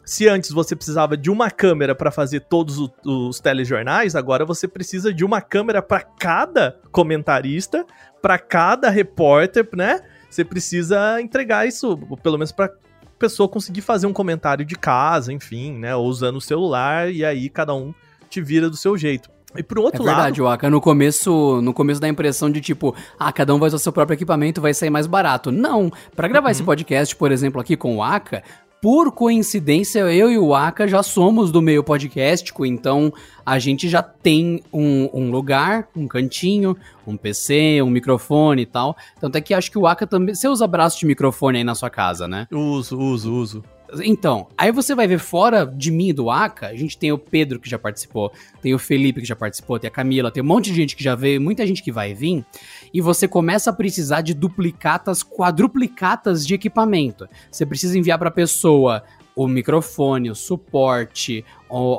[0.07, 4.65] Se antes você precisava de uma câmera para fazer todos os, os, telejornais, agora você
[4.65, 7.85] precisa de uma câmera para cada comentarista,
[8.21, 9.99] para cada repórter, né?
[10.29, 12.71] Você precisa entregar isso, pelo menos para
[13.19, 15.93] pessoa conseguir fazer um comentário de casa, enfim, né?
[15.93, 17.93] Ou usando o celular, e aí cada um
[18.29, 19.29] te vira do seu jeito.
[19.57, 20.51] E por outro é verdade, lado.
[20.51, 23.77] Waka, no começo, no começo dá a impressão de tipo, ah, cada um vai usar
[23.77, 25.51] seu próprio equipamento, vai sair mais barato.
[25.51, 25.91] Não.
[26.15, 26.51] para gravar uhum.
[26.51, 28.41] esse podcast, por exemplo, aqui com o Aka,
[28.81, 33.11] por coincidência, eu e o Aka já somos do meio podcastico, então
[33.45, 38.95] a gente já tem um, um, lugar, um cantinho, um PC, um microfone e tal.
[39.19, 40.35] Tanto é que acho que o Aka também.
[40.35, 42.47] Você usa braço de microfone aí na sua casa, né?
[42.51, 43.63] Uso, uso, uso.
[44.03, 47.59] Então, aí você vai ver fora de mim do Aka, a gente tem o Pedro
[47.59, 50.65] que já participou, tem o Felipe que já participou, tem a Camila, tem um monte
[50.65, 52.45] de gente que já veio, muita gente que vai vir,
[52.93, 57.28] e você começa a precisar de duplicatas, quadruplicatas de equipamento.
[57.52, 59.04] Você precisa enviar para a pessoa
[59.38, 61.45] o microfone, o suporte,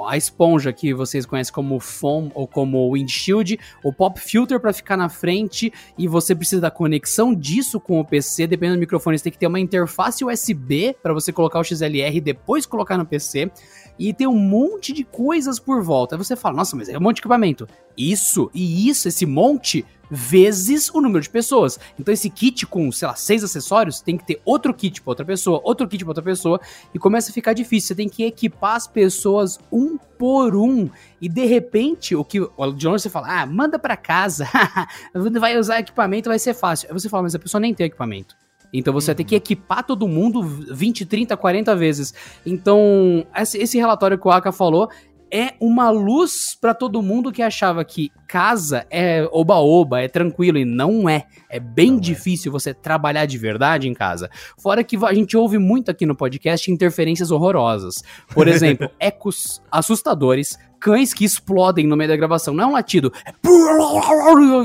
[0.08, 4.96] a esponja que vocês conhecem como foam ou como windshield, o pop filter para ficar
[4.96, 9.22] na frente e você precisa da conexão disso com o PC, dependendo do microfone, você
[9.22, 13.06] tem que ter uma interface USB para você colocar o XLR e depois colocar no
[13.06, 13.52] PC.
[13.96, 16.16] E tem um monte de coisas por volta.
[16.16, 17.68] Aí você fala, nossa, mas é um monte de equipamento.
[17.96, 21.78] Isso e isso, esse monte vezes o número de pessoas.
[21.98, 25.24] Então esse kit com, sei lá, seis acessórios tem que ter outro kit para outra
[25.24, 26.60] pessoa, outro kit para outra pessoa
[26.94, 27.88] e começa a ficar difícil.
[27.88, 30.90] Você tem que equipar as pessoas um por um
[31.20, 34.48] e de repente o que de onde você fala, ah, manda para casa,
[35.14, 36.88] vai usar equipamento, vai ser fácil.
[36.88, 38.36] Aí você fala, mas a pessoa nem tem equipamento.
[38.72, 39.14] Então você uhum.
[39.14, 39.38] vai ter que uhum.
[39.38, 42.14] equipar todo mundo 20, 30, 40 vezes.
[42.44, 44.90] Então, esse relatório que o Aka falou
[45.30, 50.64] é uma luz para todo mundo que achava que casa é oba-oba, é tranquilo, e
[50.64, 51.24] não é.
[51.48, 52.00] É bem não é.
[52.00, 52.52] difícil é.
[52.52, 54.30] você trabalhar de verdade em casa.
[54.58, 57.96] Fora que a gente ouve muito aqui no podcast interferências horrorosas.
[58.32, 62.54] Por exemplo, ecos assustadores, cães que explodem no meio da gravação.
[62.54, 63.32] Não é um latido, é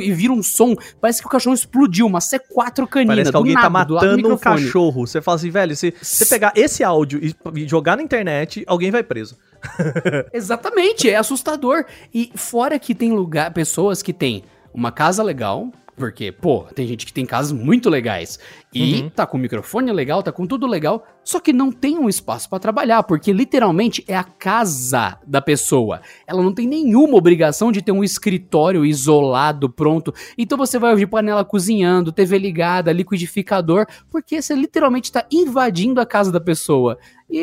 [0.02, 0.76] e vira um som.
[1.00, 3.14] Parece que o cachorro explodiu, uma C4 canina.
[3.14, 5.08] Parece que alguém tá nada, tá matando um cachorro.
[5.08, 9.04] Você fala assim, velho, se você pegar esse áudio e jogar na internet, alguém vai
[9.04, 9.38] preso.
[10.34, 11.86] Exatamente, é assustador.
[12.14, 17.06] E fora que tem lugar, pessoas que têm uma casa legal, porque, pô, tem gente
[17.06, 18.40] que tem casas muito legais
[18.74, 19.10] e uhum.
[19.10, 22.60] tá com microfone legal, tá com tudo legal, só que não tem um espaço para
[22.60, 26.02] trabalhar, porque literalmente é a casa da pessoa.
[26.26, 30.14] Ela não tem nenhuma obrigação de ter um escritório isolado, pronto.
[30.38, 36.06] Então você vai ouvir panela cozinhando, TV ligada, liquidificador, porque você literalmente tá invadindo a
[36.06, 36.98] casa da pessoa.
[37.30, 37.40] E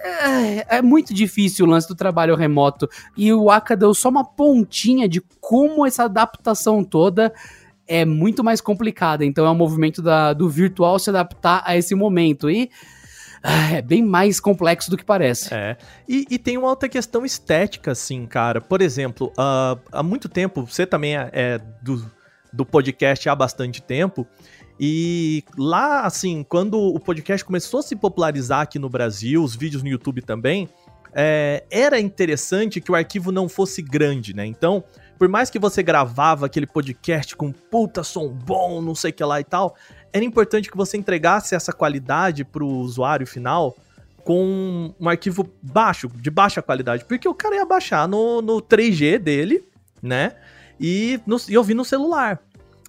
[0.00, 2.88] é, é, muito difícil o lance do trabalho remoto.
[3.16, 7.32] E o Aka deu só uma pontinha de como essa adaptação toda
[7.88, 9.24] é muito mais complicada.
[9.24, 12.50] Então é um movimento da, do virtual se adaptar a esse momento.
[12.50, 12.70] E
[13.42, 15.52] ah, é bem mais complexo do que parece.
[15.54, 15.76] É.
[16.08, 18.60] E, e tem uma outra questão estética, assim, cara.
[18.60, 22.04] Por exemplo, uh, há muito tempo, você também é, é do,
[22.52, 24.26] do podcast há bastante tempo.
[24.80, 29.82] E lá, assim, quando o podcast começou a se popularizar aqui no Brasil, os vídeos
[29.82, 30.68] no YouTube também,
[31.12, 34.46] é, era interessante que o arquivo não fosse grande, né?
[34.46, 34.84] Então,
[35.18, 39.24] por mais que você gravava aquele podcast com puta som bom, não sei o que
[39.24, 39.74] lá e tal,
[40.12, 43.76] era importante que você entregasse essa qualidade pro usuário final
[44.24, 49.18] com um arquivo baixo, de baixa qualidade, porque o cara ia baixar no, no 3G
[49.18, 49.64] dele,
[50.02, 50.36] né?
[50.78, 52.40] E, no, e ouvir no celular.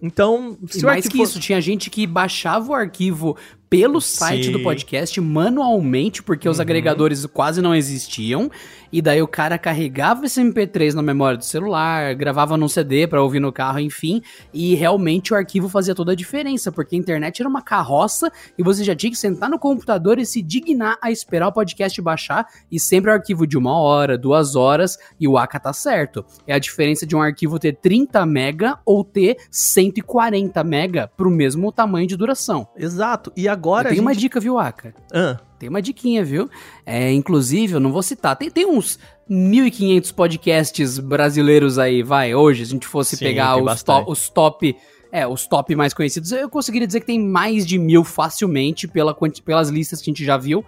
[0.02, 3.36] Então, se mais que isso, tinha gente que baixava o arquivo
[3.70, 4.52] pelo site Sim.
[4.52, 6.52] do podcast manualmente, porque uhum.
[6.52, 8.50] os agregadores quase não existiam.
[8.92, 13.22] E daí o cara carregava esse MP3 na memória do celular, gravava num CD para
[13.22, 14.22] ouvir no carro, enfim.
[14.52, 18.64] E realmente o arquivo fazia toda a diferença, porque a internet era uma carroça e
[18.64, 22.48] você já tinha que sentar no computador e se dignar a esperar o podcast baixar.
[22.72, 26.26] E sempre o arquivo de uma hora, duas horas, e o AK tá certo.
[26.48, 31.72] É a diferença de um arquivo ter 30 mega ou ter 140 mega pro mesmo
[31.72, 32.68] tamanho de duração.
[32.76, 33.32] Exato.
[33.38, 33.59] E agora.
[33.90, 34.02] Tem gente...
[34.02, 34.94] uma dica, viu, Aka?
[35.14, 35.40] Ah.
[35.60, 36.50] Tem uma diquinha, viu?
[36.86, 38.36] É, inclusive, eu não vou citar.
[38.36, 38.98] Tem, tem uns
[39.30, 44.30] 1.500 podcasts brasileiros aí, vai, hoje, se a gente fosse Sim, pegar os, to, os
[44.30, 44.76] top...
[45.12, 49.12] É, os top mais conhecidos, eu conseguiria dizer que tem mais de mil facilmente pela,
[49.44, 50.64] pelas listas que a gente já viu.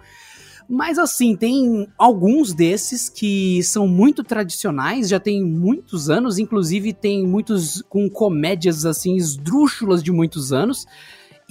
[0.68, 7.26] Mas assim, tem alguns desses que são muito tradicionais, já tem muitos anos, inclusive tem
[7.26, 10.86] muitos com comédias assim esdrúxulas de muitos anos.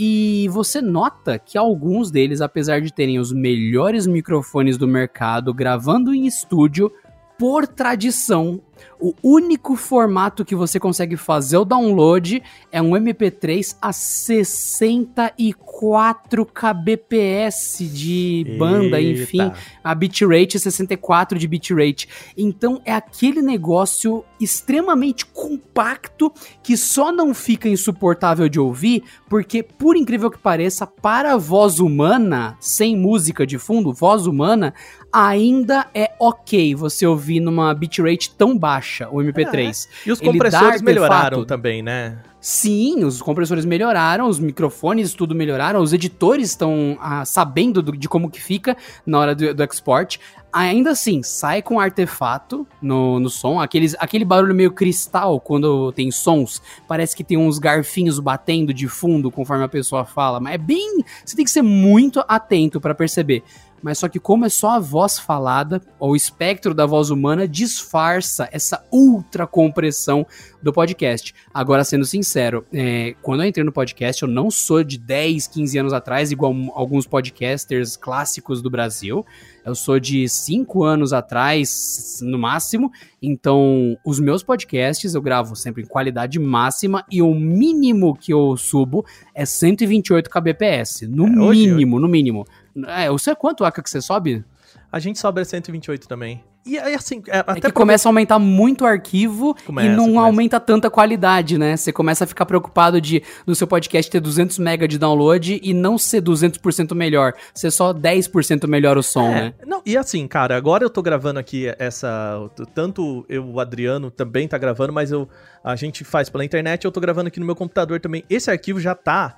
[0.03, 6.11] E você nota que alguns deles, apesar de terem os melhores microfones do mercado, gravando
[6.11, 6.91] em estúdio,
[7.37, 8.59] por tradição,
[8.99, 17.77] o único formato que você consegue fazer o download é um MP3 a 64 kbps
[17.93, 19.21] de banda, Eita.
[19.21, 19.51] enfim,
[19.83, 22.09] a bitrate é 64 de bitrate.
[22.35, 26.31] Então é aquele negócio extremamente compacto
[26.63, 31.79] que só não fica insuportável de ouvir, porque por incrível que pareça, para a voz
[31.79, 34.73] humana, sem música de fundo, voz humana,
[35.11, 39.87] ainda é ok você ouvir numa bitrate tão baixa, o MP3.
[39.87, 40.09] É.
[40.09, 42.17] E os compressores melhoraram também, né?
[42.41, 48.09] Sim, os compressores melhoraram, os microfones tudo melhoraram, os editores estão ah, sabendo do, de
[48.09, 48.75] como que fica
[49.05, 50.19] na hora do, do export.
[50.51, 56.09] Ainda assim, sai com artefato no, no som, aqueles, aquele barulho meio cristal quando tem
[56.09, 60.57] sons, parece que tem uns garfinhos batendo de fundo conforme a pessoa fala, mas é
[60.57, 61.05] bem.
[61.23, 63.43] Você tem que ser muito atento para perceber
[63.81, 68.47] mas só que como é só a voz falada, o espectro da voz humana disfarça
[68.51, 70.25] essa ultra compressão
[70.61, 71.33] do podcast.
[71.53, 75.77] Agora, sendo sincero, é, quando eu entrei no podcast, eu não sou de 10, 15
[75.79, 79.25] anos atrás, igual alguns podcasters clássicos do Brasil.
[79.65, 82.91] Eu sou de 5 anos atrás, no máximo.
[83.21, 88.57] Então, os meus podcasts eu gravo sempre em qualidade máxima e o mínimo que eu
[88.57, 91.01] subo é 128 kbps.
[91.07, 92.45] No é, mínimo, no mínimo.
[92.87, 94.43] É, você quanto, Aka, que você sobe?
[94.91, 96.43] a gente sobra 128 também.
[96.65, 99.87] E aí, assim, é, É até que porque- começa a aumentar muito o arquivo Começa,
[99.87, 100.25] e não começa.
[100.25, 101.75] aumenta tanta qualidade, né?
[101.75, 105.73] Você começa a ficar preocupado de no seu podcast ter 200 MB de download e
[105.73, 109.53] não ser 200% melhor, ser só 10% melhor o som, É, né?
[109.65, 112.37] Não, e assim, cara, agora eu tô gravando aqui essa.
[112.75, 115.27] Tanto eu, o Adriano também tá gravando, mas eu,
[115.63, 118.23] a gente faz pela internet, eu tô gravando aqui no meu computador também.
[118.29, 119.35] Esse arquivo já tá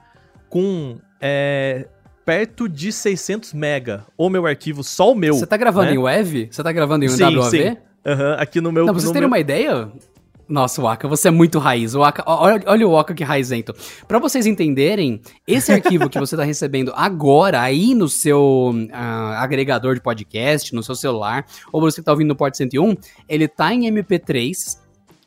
[0.49, 0.97] com.
[1.21, 1.87] é,
[2.25, 4.05] perto de 600 mega.
[4.17, 5.35] O meu arquivo, só o meu.
[5.35, 5.95] Você tá gravando né?
[5.95, 6.47] em WAV?
[6.51, 7.49] Você tá gravando em Sim, WAV?
[7.49, 7.77] sim.
[8.05, 8.85] Aham, aqui no meu.
[8.85, 9.91] Não, pra vocês terem meu- uma ideia.
[10.47, 11.93] Nossa, Waka, você é muito raiz.
[11.93, 13.73] Waka, olha, olha o Waka que raizento.
[14.07, 19.95] Pra vocês entenderem, esse arquivo que você tá recebendo agora aí no seu ah, agregador
[19.95, 22.95] de podcast, no seu celular, ou você que tá ouvindo no Port 101,
[23.27, 24.77] ele tá em MP3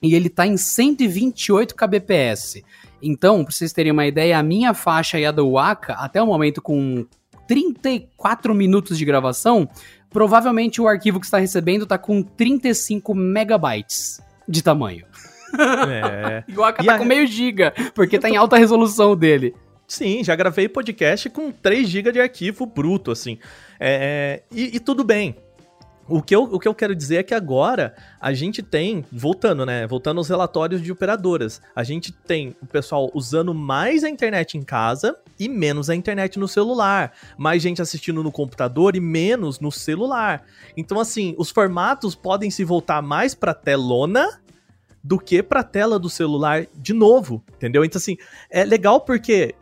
[0.03, 2.62] e ele tá em 128 kbps.
[3.07, 6.26] Então, pra vocês terem uma ideia, a minha faixa e a do Waka, até o
[6.26, 7.07] momento com
[7.46, 9.68] 34 minutos de gravação,
[10.11, 15.04] provavelmente o arquivo que está recebendo tá com 35 megabytes de tamanho.
[15.59, 16.44] É.
[16.48, 19.54] E o Waka E tá a- com meio giga, porque tá em alta resolução dele.
[19.88, 23.38] Sim, já gravei podcast com 3 GB de arquivo bruto, assim.
[23.78, 25.36] É, e, e tudo bem.
[26.09, 29.66] O que, eu, o que eu quero dizer é que agora a gente tem, voltando,
[29.66, 29.86] né?
[29.86, 34.62] Voltando aos relatórios de operadoras, a gente tem o pessoal usando mais a internet em
[34.62, 37.12] casa e menos a internet no celular.
[37.36, 40.44] Mais gente assistindo no computador e menos no celular.
[40.76, 44.40] Então, assim, os formatos podem se voltar mais pra telona
[45.02, 47.84] do que pra tela do celular de novo, entendeu?
[47.84, 48.16] Então, assim,
[48.48, 49.54] é legal porque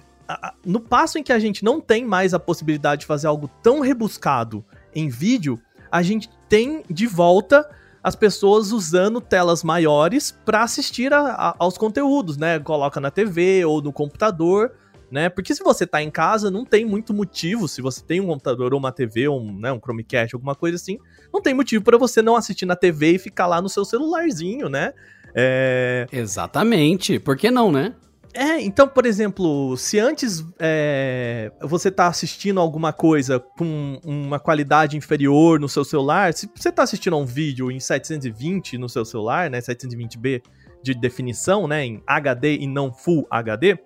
[0.64, 3.80] no passo em que a gente não tem mais a possibilidade de fazer algo tão
[3.80, 4.64] rebuscado
[4.95, 5.61] em vídeo,
[5.95, 7.64] a gente tem de volta
[8.03, 12.59] as pessoas usando telas maiores para assistir a- a- aos conteúdos, né?
[12.59, 14.72] Coloca na TV ou no computador,
[15.09, 15.28] né?
[15.28, 18.74] Porque se você tá em casa, não tem muito motivo, se você tem um computador
[18.74, 20.99] ou uma TV ou um, né, um Chromecast, alguma coisa assim,
[21.32, 24.68] não tem motivo para você não assistir na TV e ficar lá no seu celularzinho,
[24.68, 24.92] né?
[25.32, 27.20] É, Exatamente.
[27.20, 27.95] Por que não, né?
[28.35, 34.97] É, então, por exemplo, se antes é, você tá assistindo alguma coisa com uma qualidade
[34.97, 39.05] inferior no seu celular, se você tá assistindo a um vídeo em 720 no seu
[39.05, 40.43] celular, né, 720p
[40.82, 43.78] de definição, né, em HD e não Full HD,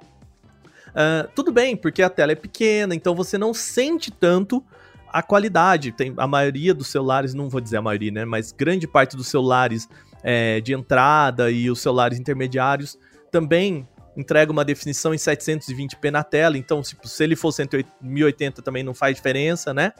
[0.94, 4.64] ah, tudo bem, porque a tela é pequena, então você não sente tanto
[5.12, 5.92] a qualidade.
[5.92, 9.28] Tem a maioria dos celulares, não vou dizer a maioria, né, mas grande parte dos
[9.28, 9.88] celulares
[10.22, 12.98] é, de entrada e os celulares intermediários
[13.30, 13.86] também
[14.18, 18.82] entrega uma definição em 720p na tela, então tipo, se ele for 108 1080 também
[18.82, 19.92] não faz diferença, né?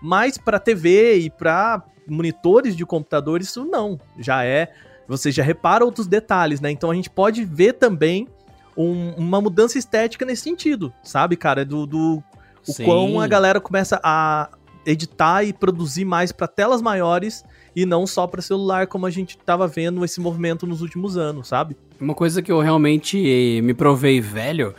[0.00, 4.72] Mas para TV e para monitores de computador isso não, já é,
[5.08, 6.70] você já repara outros detalhes, né?
[6.70, 8.28] Então a gente pode ver também
[8.76, 12.22] um- uma mudança estética nesse sentido, sabe, cara, do, do
[12.66, 12.84] o Sim.
[12.84, 14.48] quão a galera começa a
[14.86, 17.44] editar e produzir mais para telas maiores
[17.76, 21.48] e não só para celular, como a gente tava vendo esse movimento nos últimos anos,
[21.48, 21.76] sabe?
[22.00, 24.74] Uma coisa que eu realmente eh, me provei velho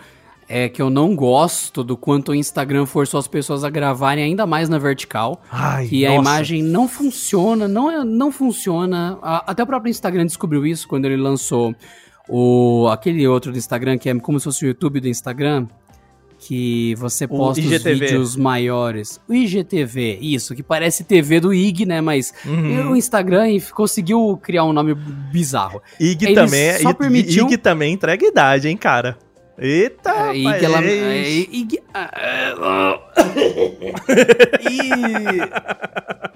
[0.48, 4.46] é que eu não gosto do quanto o Instagram forçou as pessoas a gravarem ainda
[4.46, 5.42] mais na vertical.
[5.52, 6.22] Ai, a nossa.
[6.22, 9.18] imagem não funciona, não, é- não funciona.
[9.24, 11.74] A- Até o próprio Instagram descobriu isso quando ele lançou
[12.30, 15.68] o aquele outro do Instagram que é como se fosse o YouTube do Instagram,
[16.38, 19.20] que você posta os vídeos maiores.
[19.28, 22.02] O IGTV, isso, que parece TV do IG, né?
[22.02, 22.92] Mas Uhum.
[22.92, 25.82] o Instagram conseguiu criar um nome bizarro.
[26.00, 29.18] IG Ele também, é- só permitiu- IG também entrega idade, hein, cara?
[29.58, 33.00] Eita, É, IG, ela, é, IG, ah,
[34.60, 35.40] e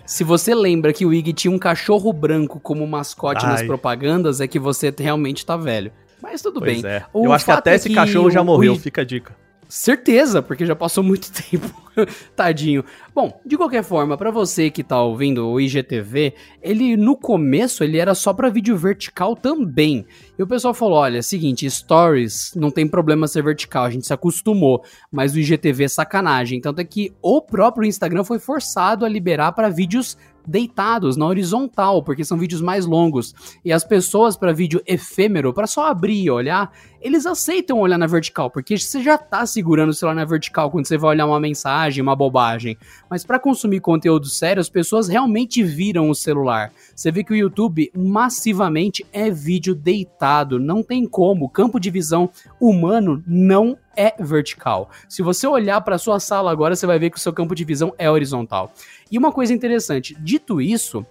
[0.06, 3.68] se você lembra que o Ig tinha um cachorro branco como mascote nas Ai.
[3.68, 5.92] propagandas, é que você realmente tá velho.
[6.22, 6.92] Mas tudo Pois bem.
[6.92, 7.04] é.
[7.14, 9.36] Eu acho que até é esse cachorro já morreu, fica a dica.
[9.70, 11.89] Certeza, porque já passou muito tempo.
[12.36, 12.84] Tadinho.
[13.14, 17.98] Bom, de qualquer forma, pra você que tá ouvindo o IGTV, ele no começo ele
[17.98, 20.06] era só pra vídeo vertical também.
[20.38, 24.14] E o pessoal falou: olha, seguinte, stories não tem problema ser vertical, a gente se
[24.14, 26.62] acostumou, mas o IGTV é sacanagem.
[26.62, 30.18] Tanto é que o próprio Instagram foi forçado a liberar pra vídeos
[30.50, 33.34] deitados na horizontal, porque são vídeos mais longos.
[33.64, 36.72] E as pessoas pra vídeo efêmero, pra só abrir e olhar,
[37.02, 40.88] eles aceitam olhar na vertical, porque você já tá segurando o celular na vertical quando
[40.88, 42.78] você vai olhar uma mensagem, uma bobagem.
[43.10, 46.72] Mas para consumir conteúdo sério, as pessoas realmente viram o celular.
[46.96, 51.46] Você vê que o YouTube massivamente é vídeo deitado, não tem como.
[51.46, 52.30] O campo de visão
[52.60, 54.90] humano não é vertical.
[55.08, 57.66] Se você olhar para sua sala agora, você vai ver que o seu campo de
[57.66, 58.72] visão é horizontal.
[59.12, 61.06] E uma coisa interessante, dito isso,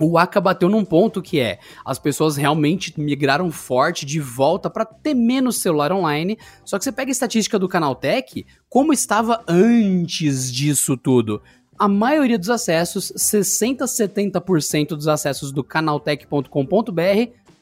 [0.00, 4.84] o Aka bateu num ponto que é, as pessoas realmente migraram forte de volta para
[4.84, 6.38] ter menos celular online.
[6.64, 11.42] Só que você pega a estatística do Canaltech, como estava antes disso tudo.
[11.78, 16.50] a maioria dos acessos, 60 70% dos acessos do canaltech.com.br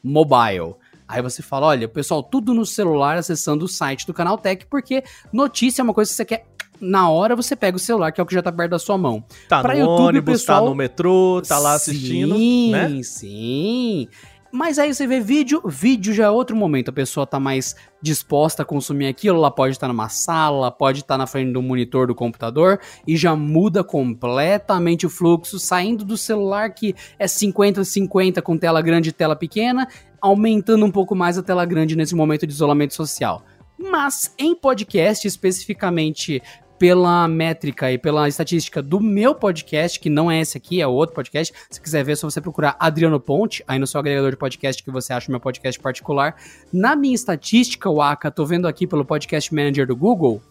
[0.01, 0.75] mobile.
[1.07, 5.81] Aí você fala, olha, pessoal, tudo no celular acessando o site do Canaltech, porque notícia
[5.81, 6.45] é uma coisa que você quer
[6.79, 8.97] na hora você pega o celular, que é o que já tá perto da sua
[8.97, 9.23] mão.
[9.47, 10.63] Tá pra no YouTube, ônibus, pessoal...
[10.63, 12.89] tá no metrô, tá lá assistindo, sim, né?
[12.89, 14.07] Sim, sim.
[14.55, 18.63] Mas aí você vê vídeo, vídeo já é outro momento, a pessoa tá mais disposta
[18.63, 22.15] a consumir aquilo, ela pode estar numa sala, pode estar na frente do monitor do
[22.15, 28.81] computador e já muda completamente o fluxo, saindo do celular que é 50-50 com tela
[28.81, 29.89] grande e tela pequena,
[30.21, 33.43] aumentando um pouco mais a tela grande nesse momento de isolamento social.
[33.77, 36.41] Mas em podcast, especificamente
[36.77, 41.15] pela métrica e pela estatística do meu podcast, que não é esse aqui, é outro
[41.15, 41.53] podcast.
[41.69, 44.83] Se quiser ver, é só você procurar Adriano Ponte, aí no seu agregador de podcast
[44.83, 46.35] que você acha o meu podcast particular.
[46.71, 50.41] Na minha estatística, Waka, tô vendo aqui pelo Podcast Manager do Google,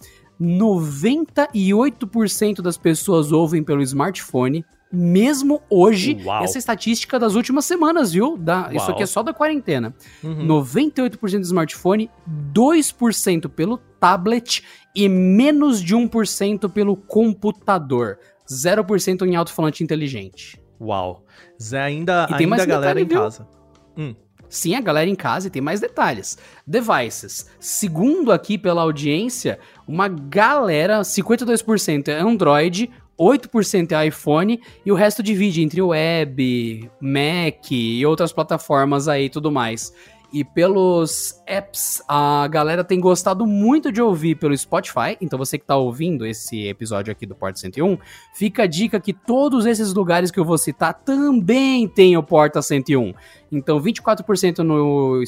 [0.40, 4.64] 98% das pessoas ouvem pelo smartphone,
[4.94, 6.18] mesmo hoje.
[6.24, 6.42] Uau.
[6.44, 8.36] Essa estatística das últimas semanas, viu?
[8.36, 9.94] Da, isso aqui é só da quarentena.
[10.22, 10.46] Uhum.
[10.46, 12.10] 98% do smartphone,
[12.52, 14.62] 2% pelo tablet
[14.94, 18.18] e menos de 1% pelo computador.
[18.48, 20.60] 0% em alto-falante inteligente.
[20.80, 21.24] Uau.
[21.60, 23.48] Zé, ainda, e tem ainda mais a galera detalhe, em casa.
[23.96, 24.14] Hum.
[24.48, 26.38] Sim, a galera em casa e tem mais detalhes.
[26.66, 27.50] Devices.
[27.58, 35.22] Segundo aqui pela audiência, uma galera, 52% é Android, 8% é iPhone e o resto
[35.22, 39.92] divide entre web, Mac e outras plataformas aí e tudo mais.
[40.34, 45.16] E pelos apps, a galera tem gostado muito de ouvir pelo Spotify.
[45.20, 47.96] Então você que está ouvindo esse episódio aqui do Porta 101,
[48.34, 52.60] fica a dica que todos esses lugares que eu vou citar também tem o Porta
[52.60, 53.14] 101.
[53.52, 55.22] Então 24% no,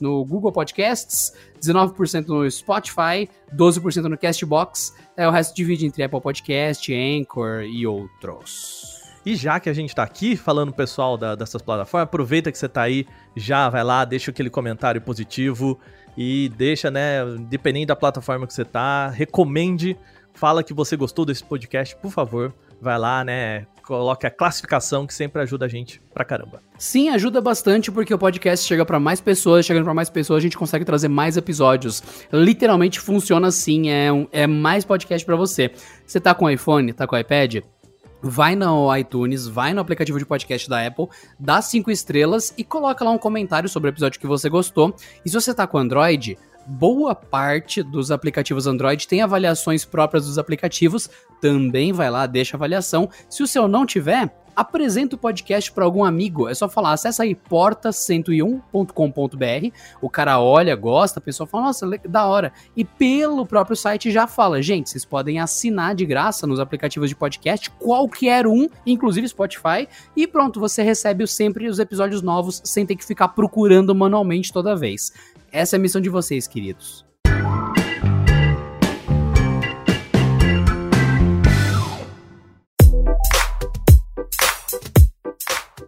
[0.00, 4.94] no Google Podcasts, 19% no Spotify, 12% no Castbox.
[5.14, 8.97] É, o resto divide entre Apple Podcast, Anchor e outros.
[9.28, 12.66] E já que a gente tá aqui falando pessoal da, dessas plataformas, aproveita que você
[12.66, 13.06] tá aí,
[13.36, 15.78] já vai lá, deixa aquele comentário positivo
[16.16, 19.98] e deixa, né, dependendo da plataforma que você tá, recomende,
[20.32, 25.12] fala que você gostou desse podcast, por favor, vai lá, né, coloque a classificação que
[25.12, 26.62] sempre ajuda a gente pra caramba.
[26.78, 30.40] Sim, ajuda bastante porque o podcast chega para mais pessoas, chegando para mais pessoas a
[30.40, 32.02] gente consegue trazer mais episódios.
[32.32, 35.70] Literalmente funciona assim, é, um, é mais podcast para você.
[36.06, 37.56] Você tá com iPhone, tá com iPad?
[38.22, 41.08] Vai no iTunes, vai no aplicativo de podcast da Apple,
[41.38, 44.94] dá cinco estrelas e coloca lá um comentário sobre o episódio que você gostou.
[45.24, 50.38] E se você tá com Android, boa parte dos aplicativos Android tem avaliações próprias dos
[50.38, 51.08] aplicativos,
[51.40, 53.08] também vai lá, deixa avaliação.
[53.28, 56.48] Se o seu não tiver, apresenta o podcast para algum amigo.
[56.48, 59.76] É só falar, acessa aí porta101.com.br.
[60.02, 62.52] O cara olha, gosta, a pessoa fala, nossa, da hora.
[62.76, 67.14] E pelo próprio site já fala, gente, vocês podem assinar de graça nos aplicativos de
[67.14, 69.86] podcast, qualquer um, inclusive Spotify,
[70.16, 74.74] e pronto, você recebe sempre os episódios novos sem ter que ficar procurando manualmente toda
[74.74, 75.12] vez.
[75.52, 77.07] Essa é a missão de vocês, queridos.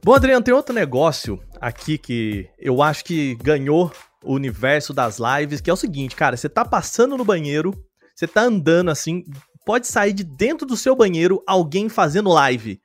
[0.03, 3.93] Bom, Adriano, tem outro negócio aqui que eu acho que ganhou
[4.25, 7.75] o universo das lives, que é o seguinte, cara, você tá passando no banheiro,
[8.15, 9.25] você tá andando assim,
[9.65, 12.81] pode sair de dentro do seu banheiro alguém fazendo live.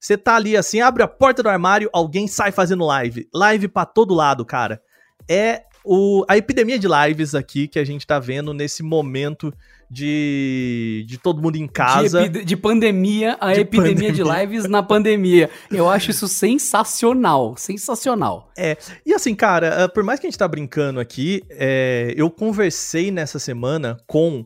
[0.00, 3.28] Você tá ali assim, abre a porta do armário, alguém sai fazendo live.
[3.32, 4.82] Live para todo lado, cara.
[5.28, 9.54] É o, a epidemia de lives aqui que a gente tá vendo nesse momento
[9.90, 12.28] de, de todo mundo em casa.
[12.28, 14.12] De, de pandemia, a de epidemia pandemia.
[14.12, 15.50] de lives na pandemia.
[15.70, 18.50] Eu acho isso sensacional, sensacional.
[18.56, 22.30] É, e assim, cara, ah, por mais que a gente tá brincando aqui, é, eu
[22.30, 24.44] conversei nessa semana com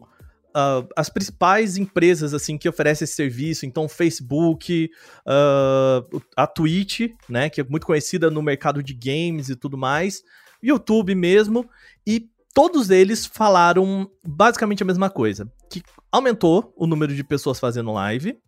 [0.50, 3.66] uh, as principais empresas, assim, que oferecem esse serviço.
[3.66, 4.90] Então, Facebook,
[5.26, 10.22] uh, a Twitch, né, que é muito conhecida no mercado de games e tudo mais,
[10.62, 11.68] YouTube mesmo,
[12.06, 17.92] e todos eles falaram basicamente a mesma coisa: que aumentou o número de pessoas fazendo
[17.92, 18.38] live,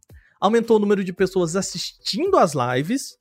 [0.40, 3.16] aumentou o número de pessoas assistindo às lives,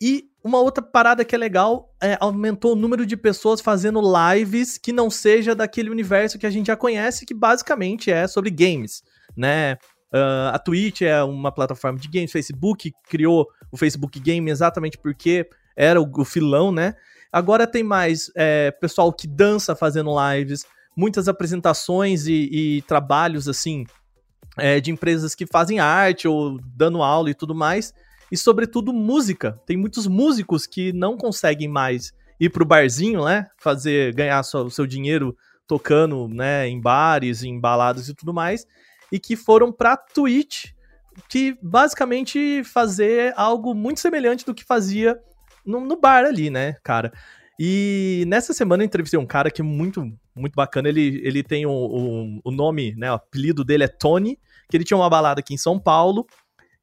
[0.00, 4.76] e uma outra parada que é legal é aumentou o número de pessoas fazendo lives
[4.76, 9.02] que não seja daquele universo que a gente já conhece, que basicamente é sobre games,
[9.36, 9.78] né?
[10.12, 15.48] Uh, a Twitch é uma plataforma de games, Facebook criou o Facebook Game exatamente porque
[15.74, 16.94] era o, o filão, né?
[17.34, 20.64] Agora tem mais é, pessoal que dança fazendo lives,
[20.96, 23.84] muitas apresentações e, e trabalhos assim
[24.56, 27.92] é, de empresas que fazem arte ou dando aula e tudo mais.
[28.30, 29.60] E sobretudo música.
[29.66, 33.48] Tem muitos músicos que não conseguem mais ir pro barzinho, né?
[33.58, 38.64] Fazer ganhar o seu dinheiro tocando, né, em bares, em baladas e tudo mais,
[39.10, 40.66] e que foram pra Twitch
[41.28, 45.18] que basicamente fazer algo muito semelhante do que fazia
[45.64, 47.12] no, no bar ali, né, cara?
[47.58, 50.02] E nessa semana eu entrevistei um cara que é muito,
[50.34, 50.88] muito bacana.
[50.88, 53.10] Ele, ele tem o, o, o nome, né?
[53.10, 54.38] O apelido dele é Tony,
[54.68, 56.26] que ele tinha uma balada aqui em São Paulo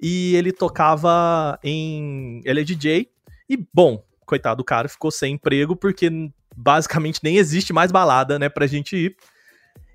[0.01, 2.41] e ele tocava em.
[2.45, 3.09] Ele é DJ.
[3.49, 6.09] E, bom, coitado do cara, ficou sem emprego porque
[6.55, 9.15] basicamente nem existe mais balada, né, pra gente ir.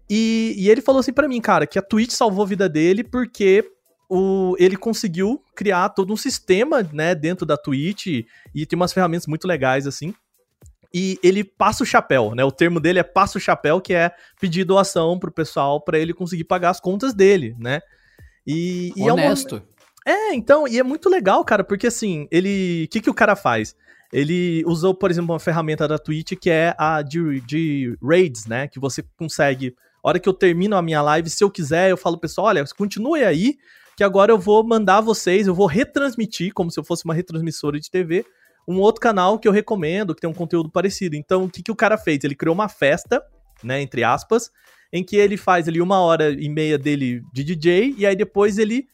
[0.09, 3.03] E, e ele falou assim para mim, cara, que a Twitch salvou a vida dele
[3.03, 3.64] porque
[4.09, 8.07] o, ele conseguiu criar todo um sistema, né, dentro da Twitch
[8.54, 10.14] e tem umas ferramentas muito legais, assim.
[10.94, 12.44] E ele passa o chapéu, né?
[12.44, 16.14] O termo dele é passa o chapéu, que é pedir doação pro pessoal para ele
[16.14, 17.80] conseguir pagar as contas dele, né?
[18.46, 19.62] E, e Honesto.
[20.07, 20.30] É, uma...
[20.30, 22.84] é, então, e é muito legal, cara, porque assim, ele.
[22.84, 23.76] O que, que o cara faz?
[24.12, 28.68] Ele usou, por exemplo, uma ferramenta da Twitch que é a de, de raids, né?
[28.68, 29.74] Que você consegue.
[30.02, 32.64] A hora que eu termino a minha live, se eu quiser, eu falo, pessoal, olha,
[32.76, 33.59] continue aí,
[33.97, 37.80] que agora eu vou mandar vocês, eu vou retransmitir, como se eu fosse uma retransmissora
[37.80, 38.26] de TV,
[38.68, 41.16] um outro canal que eu recomendo, que tem um conteúdo parecido.
[41.16, 42.22] Então, o que, que o cara fez?
[42.22, 43.22] Ele criou uma festa,
[43.64, 44.51] né, entre aspas,
[44.92, 48.59] em que ele faz ali uma hora e meia dele de DJ, e aí depois
[48.59, 48.86] ele,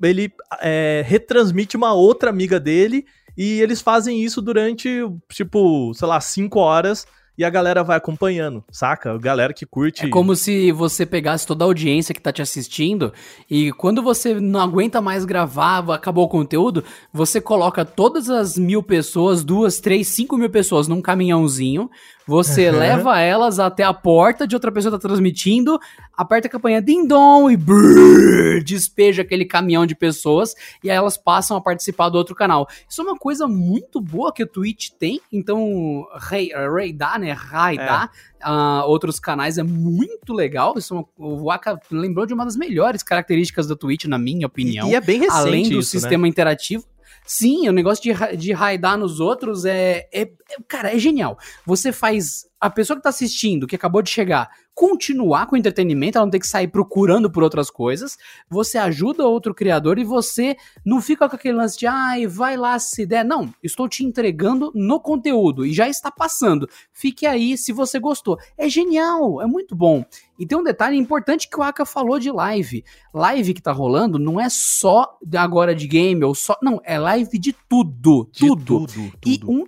[0.00, 3.04] ele é, retransmite uma outra amiga dele,
[3.36, 4.88] e eles fazem isso durante,
[5.30, 7.04] tipo, sei lá, cinco horas,
[7.38, 9.12] e a galera vai acompanhando, saca?
[9.12, 10.06] A galera que curte.
[10.06, 13.12] É como se você pegasse toda a audiência que tá te assistindo
[13.50, 16.82] e quando você não aguenta mais gravar, acabou o conteúdo,
[17.12, 21.90] você coloca todas as mil pessoas, duas, três, cinco mil pessoas num caminhãozinho,
[22.26, 22.78] você uhum.
[22.78, 25.78] leva elas até a porta de outra pessoa que tá transmitindo,
[26.12, 31.16] aperta a campanha ding dong e brrr, despeja aquele caminhão de pessoas e aí elas
[31.16, 32.66] passam a participar do outro canal.
[32.88, 38.10] Isso é uma coisa muito boa que o Twitch tem, então raidar, né, raidar
[38.40, 38.50] é.
[38.50, 40.74] uh, outros canais é muito legal.
[40.76, 44.46] Isso é uma, o Waka lembrou de uma das melhores características do Twitch, na minha
[44.46, 44.88] opinião.
[44.88, 46.00] E, e é bem recente Além do isso, né?
[46.00, 46.28] sistema né?
[46.28, 46.84] interativo.
[47.26, 50.30] Sim, o negócio de, de raidar nos outros é, é, é,
[50.68, 51.36] Cara, é genial.
[51.66, 52.46] Você faz.
[52.58, 56.30] A pessoa que tá assistindo, que acabou de chegar, continuar com o entretenimento, ela não
[56.30, 58.16] tem que sair procurando por outras coisas.
[58.48, 62.78] Você ajuda outro criador e você não fica com aquele lance de, ai, vai lá
[62.78, 63.24] se der.
[63.24, 66.68] Não, estou te entregando no conteúdo e já está passando.
[66.92, 68.38] Fique aí se você gostou.
[68.56, 70.02] É genial, é muito bom.
[70.38, 72.84] E tem um detalhe importante que o Aka falou de live.
[73.12, 76.56] Live que tá rolando não é só agora de game ou só.
[76.62, 78.28] Não, é live de tudo.
[78.32, 78.64] De tudo.
[78.64, 79.18] tudo, tudo.
[79.24, 79.64] E um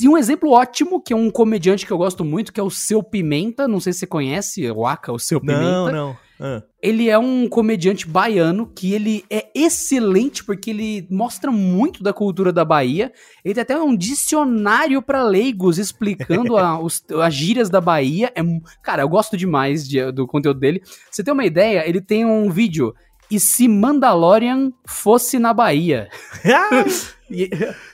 [0.00, 2.70] e um exemplo ótimo, que é um comediante que eu gosto muito, que é o
[2.70, 3.66] Seu Pimenta.
[3.66, 5.62] Não sei se você conhece, o Aka, o Seu Pimenta.
[5.62, 6.16] Não, não.
[6.38, 6.62] Ah.
[6.82, 12.52] Ele é um comediante baiano que ele é excelente porque ele mostra muito da cultura
[12.52, 13.12] da Bahia.
[13.44, 18.32] Ele tem até um dicionário para leigos explicando a, os, as gírias da Bahia.
[18.34, 18.42] É,
[18.82, 20.82] cara, eu gosto demais de, do conteúdo dele.
[21.10, 21.88] Você tem uma ideia?
[21.88, 22.92] Ele tem um vídeo.
[23.30, 26.10] E se Mandalorian fosse na Bahia?
[27.30, 27.48] e,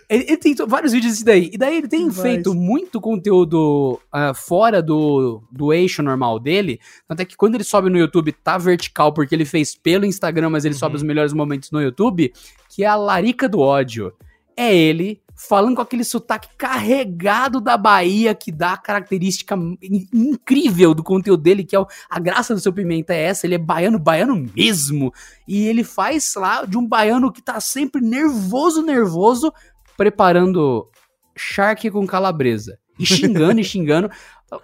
[0.08, 1.50] ele, ele, tem vários vídeos disso daí.
[1.52, 6.80] E daí ele tem feito muito conteúdo uh, fora do, do eixo normal dele.
[7.06, 10.50] Tanto é que quando ele sobe no YouTube, tá vertical, porque ele fez pelo Instagram,
[10.50, 10.78] mas ele uhum.
[10.78, 12.32] sobe os melhores momentos no YouTube,
[12.70, 14.12] que é a Larica do Ódio.
[14.56, 19.56] É ele falando com aquele sotaque carregado da Bahia, que dá a característica
[20.12, 23.54] incrível do conteúdo dele, que é o, a graça do seu pimenta é essa, ele
[23.54, 25.14] é baiano, baiano mesmo.
[25.46, 29.52] E ele faz lá de um baiano que tá sempre nervoso, nervoso,
[29.98, 30.88] preparando
[31.36, 32.78] charque com calabresa.
[32.98, 34.10] E xingando e xingando.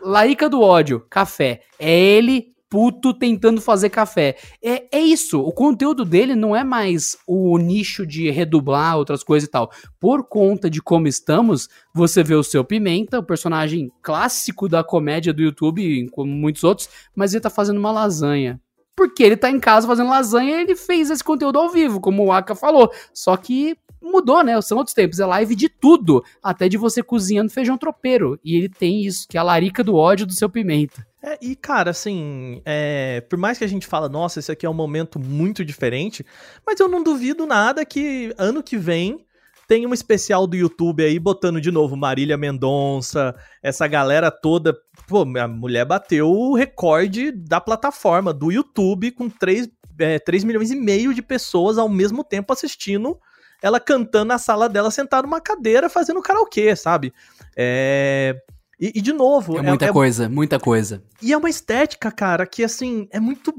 [0.00, 1.60] Larica do ódio, café.
[1.78, 4.36] É ele puto tentando fazer café.
[4.62, 5.40] É, é isso.
[5.40, 9.70] O conteúdo dele não é mais o nicho de redublar outras coisas e tal.
[10.00, 15.32] Por conta de como estamos, você vê o seu Pimenta, o personagem clássico da comédia
[15.32, 18.60] do YouTube, como muitos outros, mas ele tá fazendo uma lasanha.
[18.96, 22.24] Porque ele tá em casa fazendo lasanha e ele fez esse conteúdo ao vivo, como
[22.24, 22.92] o Aka falou.
[23.12, 24.60] Só que mudou, né?
[24.60, 25.20] São outros tempos.
[25.20, 28.38] É live de tudo, até de você cozinhando feijão tropeiro.
[28.44, 31.06] E ele tem isso, que é a larica do ódio do seu pimenta.
[31.22, 34.70] É, e cara, assim, é, por mais que a gente fala, nossa, esse aqui é
[34.70, 36.24] um momento muito diferente,
[36.66, 39.24] mas eu não duvido nada que ano que vem
[39.66, 44.76] tem um especial do YouTube aí botando de novo Marília Mendonça, essa galera toda.
[45.08, 50.70] Pô, a mulher bateu o recorde da plataforma, do YouTube, com 3, é, 3 milhões
[50.70, 53.18] e meio de pessoas ao mesmo tempo assistindo
[53.64, 57.14] ela cantando na sala dela, sentada numa cadeira, fazendo karaokê, sabe?
[57.56, 58.36] É.
[58.78, 59.56] E, e, de novo.
[59.56, 60.28] É muita é, é coisa, é...
[60.28, 61.02] muita coisa.
[61.22, 63.54] E é uma estética, cara, que assim, é muito,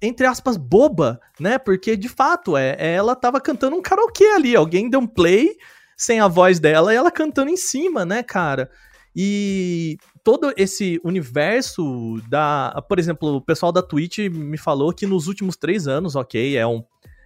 [0.00, 1.58] entre aspas, boba, né?
[1.58, 4.54] Porque de fato, é, é ela tava cantando um karaokê ali.
[4.54, 5.56] Alguém deu um play
[5.96, 8.70] sem a voz dela e ela cantando em cima, né, cara?
[9.16, 12.80] E todo esse universo da.
[12.88, 16.64] Por exemplo, o pessoal da Twitch me falou que nos últimos três anos, ok, é
[16.64, 16.84] um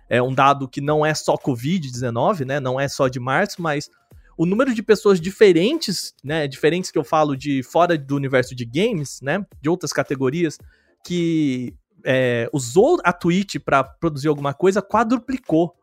[0.08, 2.60] é um dado que não é só Covid-19, né?
[2.60, 3.90] Não é só de março, mas
[4.36, 6.46] o número de pessoas diferentes, né?
[6.46, 9.44] Diferentes que eu falo de fora do universo de games, né?
[9.60, 10.58] De outras categorias,
[11.04, 11.74] que
[12.04, 15.74] é, usou a Twitch para produzir alguma coisa, quadruplicou,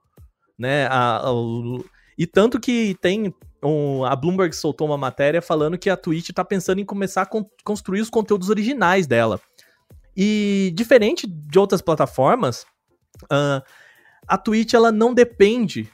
[0.57, 0.85] né?
[0.87, 1.31] A, a,
[2.17, 3.33] e tanto que tem.
[3.63, 7.25] Um, a Bloomberg soltou uma matéria falando que a Twitch está pensando em começar a
[7.27, 9.39] con construir os conteúdos originais dela.
[10.17, 12.65] E diferente de outras plataformas,
[13.25, 13.61] uh,
[14.31, 15.89] a Twitch ela não depende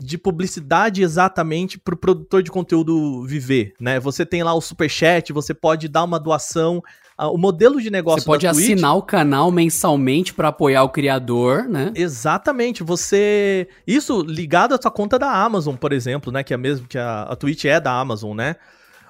[0.00, 4.00] de publicidade exatamente para o produtor de conteúdo viver, né?
[4.00, 6.82] Você tem lá o super chat, você pode dar uma doação.
[7.18, 11.92] O modelo de negócio Você pode assinar o canal mensalmente para apoiar o criador, né?
[11.94, 12.82] Exatamente.
[12.82, 16.42] Você isso ligado à sua conta da Amazon, por exemplo, né?
[16.42, 18.56] Que é mesmo que a, a Twitch é da Amazon, né?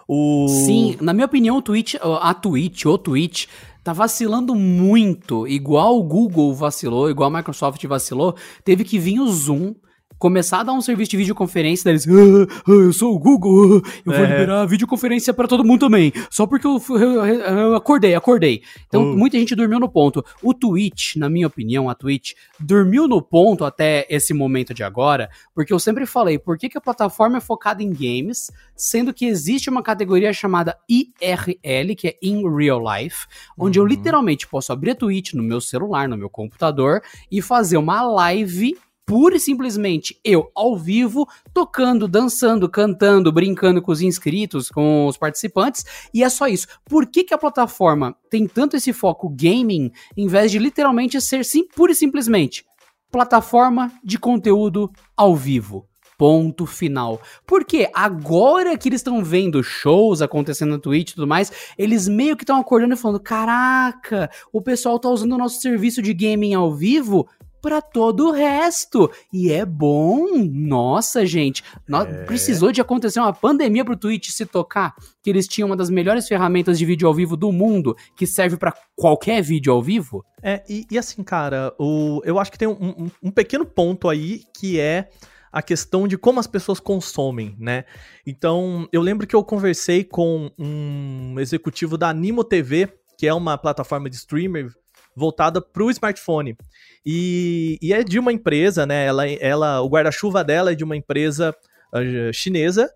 [0.08, 0.48] O...
[0.48, 3.46] Sim, na minha opinião, o Twitch, a Twitch, o Twitch
[3.82, 9.28] tá vacilando muito, igual o Google vacilou, igual a Microsoft vacilou, teve que vir o
[9.30, 9.74] Zoom
[10.22, 13.90] começar a dar um serviço de videoconferência deles, ah, ah, eu sou o Google, ah,
[14.06, 14.28] eu vou é.
[14.28, 18.62] liberar videoconferência para todo mundo também, só porque eu, eu, eu acordei, acordei.
[18.86, 19.18] Então, uh.
[19.18, 20.24] muita gente dormiu no ponto.
[20.40, 25.28] O Twitch, na minha opinião, a Twitch, dormiu no ponto até esse momento de agora,
[25.52, 29.26] porque eu sempre falei, por que, que a plataforma é focada em games, sendo que
[29.26, 33.26] existe uma categoria chamada IRL, que é In Real Life,
[33.58, 33.86] onde uhum.
[33.86, 38.02] eu literalmente posso abrir a Twitch no meu celular, no meu computador, e fazer uma
[38.02, 38.76] live
[39.06, 45.16] pura e simplesmente eu ao vivo, tocando, dançando, cantando, brincando com os inscritos, com os
[45.16, 46.66] participantes, e é só isso.
[46.84, 51.44] Por que, que a plataforma tem tanto esse foco gaming, em vez de literalmente ser
[51.44, 52.64] sim, pura e simplesmente
[53.10, 55.86] plataforma de conteúdo ao vivo?
[56.16, 57.20] Ponto final.
[57.44, 62.36] Porque agora que eles estão vendo shows acontecendo no Twitch e tudo mais, eles meio
[62.36, 66.54] que estão acordando e falando: caraca, o pessoal tá usando o nosso serviço de gaming
[66.54, 67.28] ao vivo
[67.62, 69.10] para todo o resto.
[69.32, 70.26] E é bom.
[70.50, 71.62] Nossa, gente.
[71.88, 72.24] É.
[72.24, 76.26] Precisou de acontecer uma pandemia pro Twitch se tocar que eles tinham uma das melhores
[76.26, 80.24] ferramentas de vídeo ao vivo do mundo, que serve para qualquer vídeo ao vivo.
[80.42, 84.08] É, e, e assim, cara, o, eu acho que tem um, um, um pequeno ponto
[84.08, 85.08] aí que é
[85.52, 87.84] a questão de como as pessoas consomem, né?
[88.26, 92.88] Então, eu lembro que eu conversei com um executivo da Animo TV,
[93.18, 94.72] que é uma plataforma de streamer
[95.16, 96.56] voltada para o smartphone.
[97.04, 99.06] E, e, é de uma empresa, né?
[99.06, 101.54] Ela, ela, o guarda-chuva dela é de uma empresa
[101.92, 102.90] uh, chinesa.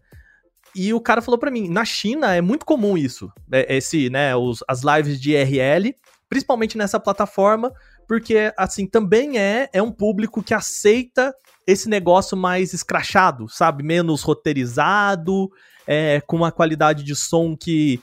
[0.74, 4.36] E o cara falou para mim, na China é muito comum isso, é, esse, né,
[4.36, 5.94] os, as lives de IRL,
[6.28, 7.72] principalmente nessa plataforma,
[8.06, 11.34] porque assim também é é um público que aceita
[11.66, 15.50] esse negócio mais escrachado, sabe, menos roteirizado,
[15.86, 17.98] é, com uma qualidade de som que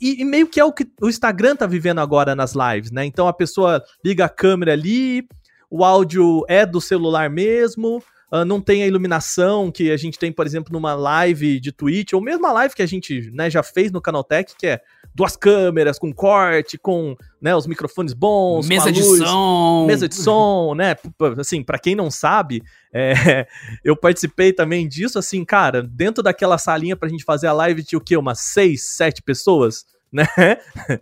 [0.00, 3.04] e, e, meio que é o que o Instagram tá vivendo agora nas lives, né?
[3.04, 5.26] Então a pessoa liga a câmera ali,
[5.70, 8.02] o áudio é do celular mesmo,
[8.32, 12.12] uh, não tem a iluminação que a gente tem, por exemplo, numa live de Twitch,
[12.12, 14.80] ou mesmo a live que a gente né, já fez no Canaltech, que é
[15.16, 20.14] duas câmeras, com corte, com né, os microfones bons, mesa de luz, som, mesa de
[20.14, 20.94] som, né?
[21.38, 22.62] Assim, para quem não sabe,
[22.92, 23.46] é,
[23.82, 27.98] eu participei também disso, assim, cara, dentro daquela salinha pra gente fazer a live tinha
[27.98, 28.14] o quê?
[28.14, 29.84] Umas seis, sete pessoas?
[30.12, 30.26] Né?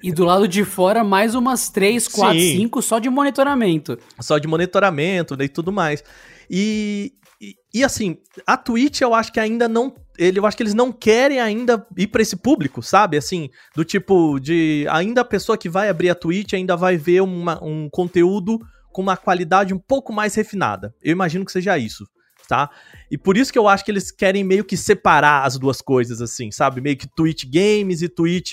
[0.02, 2.56] E do lado de fora, mais umas três, quatro, Sim.
[2.56, 3.96] cinco só de monitoramento.
[4.18, 6.02] Só de monitoramento né, e tudo mais.
[6.50, 9.94] E, e, e, assim, a Twitch eu acho que ainda não.
[10.18, 13.16] Ele, eu acho que eles não querem ainda ir para esse público, sabe?
[13.16, 14.86] Assim, do tipo de.
[14.90, 18.58] Ainda a pessoa que vai abrir a Twitch ainda vai ver uma, um conteúdo
[18.92, 20.94] com uma qualidade um pouco mais refinada.
[21.02, 22.06] Eu imagino que seja isso,
[22.48, 22.70] tá?
[23.10, 26.20] E por isso que eu acho que eles querem meio que separar as duas coisas,
[26.20, 26.80] assim, sabe?
[26.80, 28.52] Meio que Twitch Games e Twitch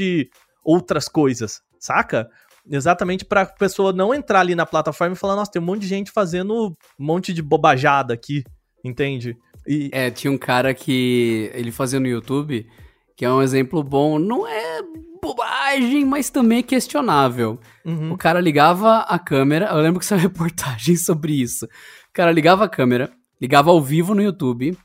[0.64, 2.28] outras coisas, saca?
[2.70, 5.88] Exatamente pra pessoa não entrar ali na plataforma e falar, nossa, tem um monte de
[5.88, 8.44] gente fazendo um monte de bobajada aqui
[8.84, 9.38] Entende?
[9.68, 9.90] E...
[9.92, 12.68] É, tinha um cara que ele fazia no YouTube,
[13.16, 14.82] que é um exemplo bom, não é
[15.22, 17.60] bobagem, mas também é questionável.
[17.86, 18.14] Uhum.
[18.14, 21.66] O cara ligava a câmera, eu lembro que saiu reportagem sobre isso.
[21.66, 24.78] O cara ligava a câmera, ligava ao vivo no YouTube,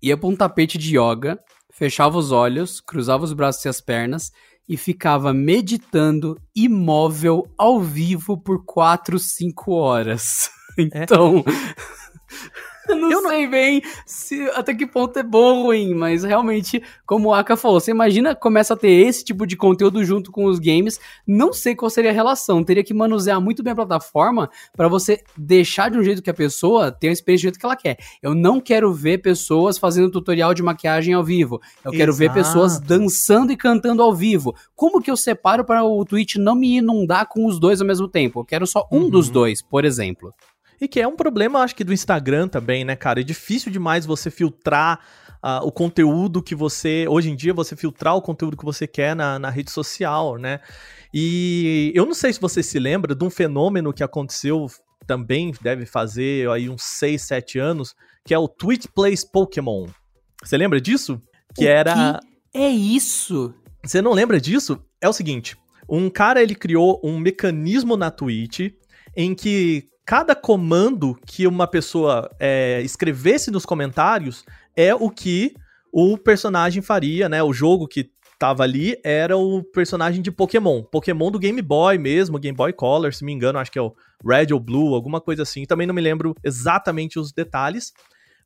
[0.00, 1.38] ia pra um tapete de yoga,
[1.70, 4.30] fechava os olhos, cruzava os braços e as pernas
[4.68, 10.50] e ficava meditando imóvel ao vivo por 4, 5 horas.
[10.78, 11.44] Então.
[11.46, 12.71] É.
[12.92, 13.50] Eu não eu sei não...
[13.50, 17.80] bem se até que ponto é bom ou ruim, mas realmente, como o Aka falou,
[17.80, 21.74] você imagina começa a ter esse tipo de conteúdo junto com os games, não sei
[21.74, 25.98] qual seria a relação, teria que manusear muito bem a plataforma para você deixar de
[25.98, 27.98] um jeito que a pessoa tenha a experiência do jeito que ela quer.
[28.22, 31.60] Eu não quero ver pessoas fazendo tutorial de maquiagem ao vivo.
[31.84, 31.96] Eu Exato.
[31.96, 34.54] quero ver pessoas dançando e cantando ao vivo.
[34.74, 38.08] Como que eu separo para o Twitch não me inundar com os dois ao mesmo
[38.08, 38.40] tempo?
[38.40, 39.10] Eu quero só um uhum.
[39.10, 40.34] dos dois, por exemplo.
[40.82, 43.20] E que é um problema, acho que, do Instagram também, né, cara?
[43.20, 44.98] É difícil demais você filtrar
[45.40, 47.06] uh, o conteúdo que você.
[47.08, 50.58] Hoje em dia, você filtrar o conteúdo que você quer na, na rede social, né?
[51.14, 54.66] E eu não sei se você se lembra de um fenômeno que aconteceu
[55.06, 59.86] também, deve fazer aí uns 6, 7 anos, que é o Twitch Plays Pokémon.
[60.42, 61.22] Você lembra disso?
[61.54, 62.18] Que o era.
[62.50, 63.54] Que é isso?
[63.84, 64.84] Você não lembra disso?
[65.00, 65.56] É o seguinte:
[65.88, 68.72] um cara ele criou um mecanismo na Twitch
[69.16, 74.44] em que cada comando que uma pessoa é, escrevesse nos comentários
[74.76, 75.54] é o que
[75.90, 77.42] o personagem faria, né?
[77.42, 80.82] O jogo que tava ali era o personagem de Pokémon.
[80.82, 83.94] Pokémon do Game Boy mesmo, Game Boy Color, se me engano, acho que é o
[84.22, 85.64] Red ou Blue, alguma coisa assim.
[85.64, 87.94] Também não me lembro exatamente os detalhes.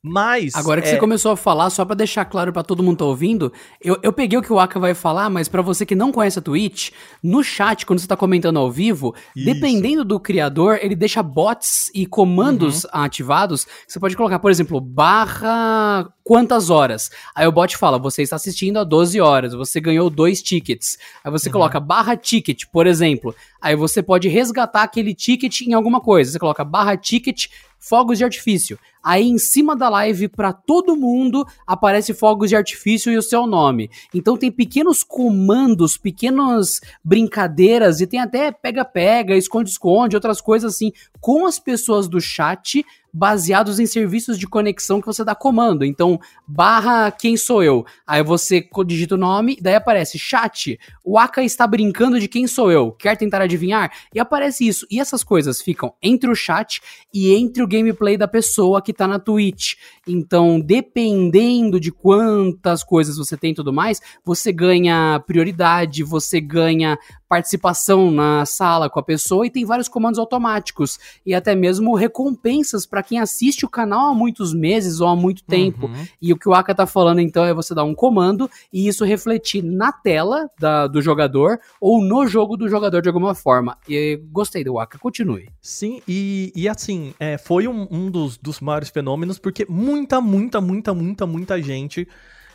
[0.03, 0.55] Mas.
[0.55, 0.93] Agora que é...
[0.93, 3.99] você começou a falar, só para deixar claro para todo mundo que tá ouvindo, eu,
[4.03, 6.43] eu peguei o que o Aka vai falar, mas para você que não conhece a
[6.43, 6.91] Twitch,
[7.23, 9.45] no chat, quando você tá comentando ao vivo, Isso.
[9.45, 12.91] dependendo do criador, ele deixa bots e comandos uhum.
[12.93, 13.67] ativados.
[13.87, 17.09] Você pode colocar, por exemplo, barra quantas horas.
[17.33, 20.99] Aí o bot fala, você está assistindo a 12 horas, você ganhou dois tickets.
[21.23, 21.53] Aí você uhum.
[21.53, 23.33] coloca barra ticket, por exemplo.
[23.63, 26.33] Aí você pode resgatar aquele ticket em alguma coisa.
[26.33, 27.47] Você coloca barra ticket
[27.79, 28.77] fogos de artifício.
[29.01, 33.47] Aí em cima da live para todo mundo aparece fogos de artifício e o seu
[33.47, 33.89] nome.
[34.13, 41.47] Então tem pequenos comandos, pequenas brincadeiras e tem até pega-pega, esconde-esconde, outras coisas assim com
[41.47, 42.85] as pessoas do chat
[43.17, 45.87] baseados em serviços de conexão que você dá comando.
[45.87, 47.87] Então, barra quem sou eu.
[48.07, 50.79] Aí você digita o nome, daí aparece chat.
[51.03, 52.93] O Aka está brincando de quem sou eu.
[52.93, 53.91] Quer tentar adivinhar?
[54.15, 54.87] E aparece isso.
[54.91, 59.09] E essas coisas ficam entre o chat e entre o gameplay da pessoa que tá
[59.09, 59.77] na Twitch.
[60.07, 66.99] Então, dependendo de quantas coisas você tem e tudo mais, você ganha prioridade, você ganha
[67.29, 72.87] participação na sala com a pessoa e tem vários comandos automáticos e até mesmo recompensas
[72.87, 75.87] para quem assiste o canal há muitos meses ou há muito tempo.
[75.87, 76.07] Uhum.
[76.21, 79.05] E o que o Aka tá falando então é você dar um comando e isso
[79.05, 83.77] refletir na tela da, do jogador ou no jogo do jogador de alguma forma.
[83.89, 85.49] E gostei do Aka, continue.
[85.61, 90.61] Sim, e, e assim, é, foi um, um dos, dos maiores fenômenos porque muita, muita,
[90.61, 92.07] muita, muita, muita gente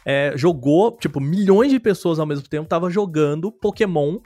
[0.06, 4.20] é, jogou, tipo, milhões de pessoas ao mesmo tempo tava jogando Pokémon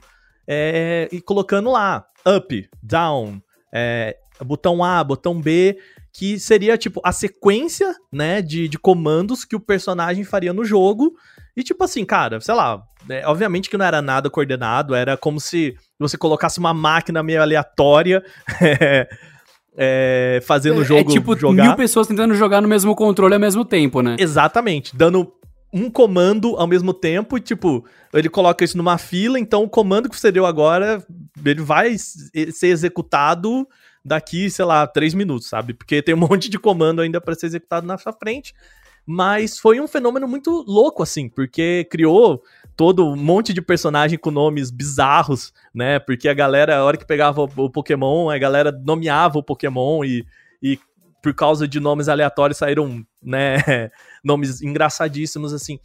[0.48, 3.40] é, e colocando lá up, down,
[3.72, 5.78] é, botão A, botão B,
[6.12, 11.14] que seria tipo a sequência, né, de, de comandos que o personagem faria no jogo.
[11.56, 15.40] E tipo assim, cara, sei lá, é, obviamente que não era nada coordenado, era como
[15.40, 18.24] se você colocasse uma máquina meio aleatória.
[19.78, 21.62] É, fazendo o é, jogo é tipo jogar.
[21.62, 24.16] mil pessoas tentando jogar no mesmo controle ao mesmo tempo, né?
[24.18, 25.30] Exatamente, dando
[25.72, 30.08] um comando ao mesmo tempo, e, tipo, ele coloca isso numa fila, então o comando
[30.08, 31.04] que você deu agora,
[31.44, 33.66] ele vai ser executado
[34.04, 35.74] daqui, sei lá, três minutos, sabe?
[35.74, 38.54] Porque tem um monte de comando ainda para ser executado na sua frente.
[39.08, 42.42] Mas foi um fenômeno muito louco, assim, porque criou
[42.76, 46.00] todo um monte de personagem com nomes bizarros, né?
[46.00, 50.26] Porque a galera, a hora que pegava o Pokémon, a galera nomeava o Pokémon e,
[50.60, 50.78] e
[51.22, 53.56] por causa de nomes aleatórios saíram, né,
[54.24, 55.78] nomes engraçadíssimos assim.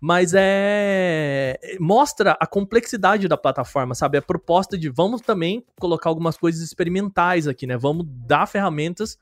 [0.00, 4.18] Mas é mostra a complexidade da plataforma, sabe?
[4.18, 7.76] A proposta de vamos também colocar algumas coisas experimentais aqui, né?
[7.76, 9.16] Vamos dar ferramentas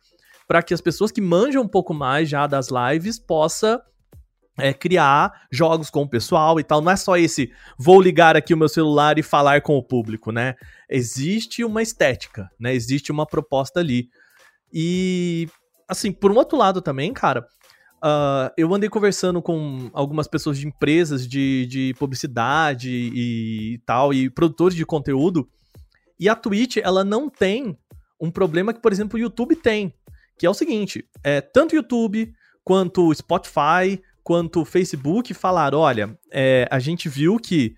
[0.48, 3.82] para que as pessoas que manjam um pouco mais já das lives possa
[4.58, 6.80] é, criar jogos com o pessoal e tal.
[6.80, 10.30] Não é só esse vou ligar aqui o meu celular e falar com o público,
[10.30, 10.54] né?
[10.88, 12.74] Existe uma estética, né?
[12.74, 14.08] Existe uma proposta ali.
[14.72, 15.48] E
[15.88, 17.46] assim, por um outro lado também, cara,
[18.02, 24.30] uh, eu andei conversando com algumas pessoas de empresas de, de publicidade e, tal, e
[24.30, 25.48] produtores de conteúdo,
[26.18, 27.76] e a Twitch, ela não tem
[28.20, 29.92] um problema que, por exemplo, o YouTube tem,
[30.38, 32.32] que é o seguinte, é, tanto o YouTube
[32.64, 37.74] quanto o Spotify, quanto o Facebook falaram, olha, é, a gente viu que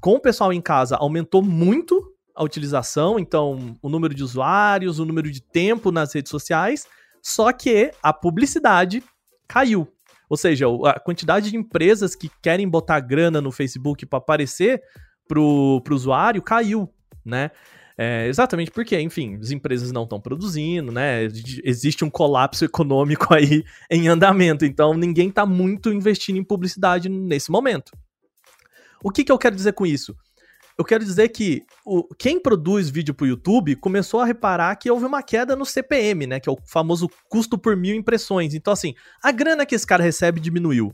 [0.00, 5.04] com o pessoal em casa aumentou muito a utilização, então o número de usuários, o
[5.04, 6.86] número de tempo nas redes sociais,
[7.22, 9.02] só que a publicidade
[9.46, 9.88] caiu.
[10.28, 14.82] Ou seja, a quantidade de empresas que querem botar grana no Facebook para aparecer
[15.28, 16.88] pro, pro usuário caiu,
[17.24, 17.50] né?
[17.98, 21.24] É, exatamente porque, enfim, as empresas não estão produzindo, né?
[21.62, 27.50] Existe um colapso econômico aí em andamento, então ninguém está muito investindo em publicidade nesse
[27.50, 27.92] momento.
[29.04, 30.16] O que, que eu quero dizer com isso?
[30.78, 34.90] Eu quero dizer que o, quem produz vídeo para o YouTube começou a reparar que
[34.90, 36.40] houve uma queda no CPM, né?
[36.40, 38.54] Que é o famoso custo por mil impressões.
[38.54, 40.92] Então, assim, a grana que esse cara recebe diminuiu.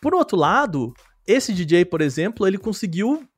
[0.00, 0.92] Por outro lado,
[1.26, 3.28] esse DJ, por exemplo, ele conseguiu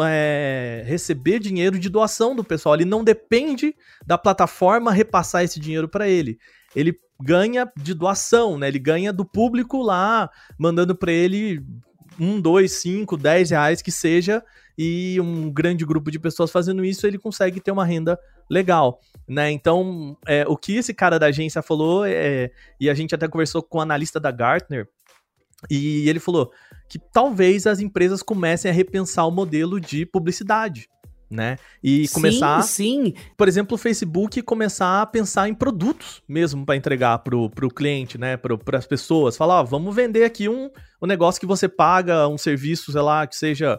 [0.00, 2.74] é, receber dinheiro de doação do pessoal.
[2.74, 3.74] Ele não depende
[4.06, 6.38] da plataforma repassar esse dinheiro para ele.
[6.74, 8.68] Ele ganha de doação, né?
[8.68, 11.64] Ele ganha do público lá, mandando para ele
[12.18, 14.42] um, dois, cinco, dez reais que seja,
[14.78, 18.16] e um grande grupo de pessoas fazendo isso, ele consegue ter uma renda
[18.48, 19.50] legal, né?
[19.50, 23.60] Então, é, o que esse cara da agência falou, é, e a gente até conversou
[23.60, 24.88] com o analista da Gartner,
[25.68, 26.52] e ele falou
[26.88, 30.88] que talvez as empresas comecem a repensar o modelo de publicidade,
[31.28, 31.58] né?
[31.82, 33.14] E começar, sim, sim.
[33.36, 38.16] por exemplo, o Facebook começar a pensar em produtos mesmo para entregar pro, pro cliente,
[38.16, 38.36] né?
[38.36, 39.36] Para as pessoas.
[39.36, 40.70] Falar, ó, vamos vender aqui um,
[41.02, 43.78] um negócio que você paga, um serviço, sei lá, que seja.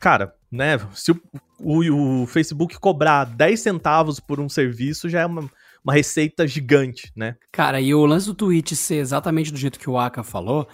[0.00, 0.78] Cara, né?
[0.94, 1.20] Se o,
[1.60, 5.48] o, o Facebook cobrar 10 centavos por um serviço, já é uma,
[5.84, 7.36] uma receita gigante, né?
[7.52, 10.68] Cara, e o lance do Twitch ser exatamente do jeito que o Aka falou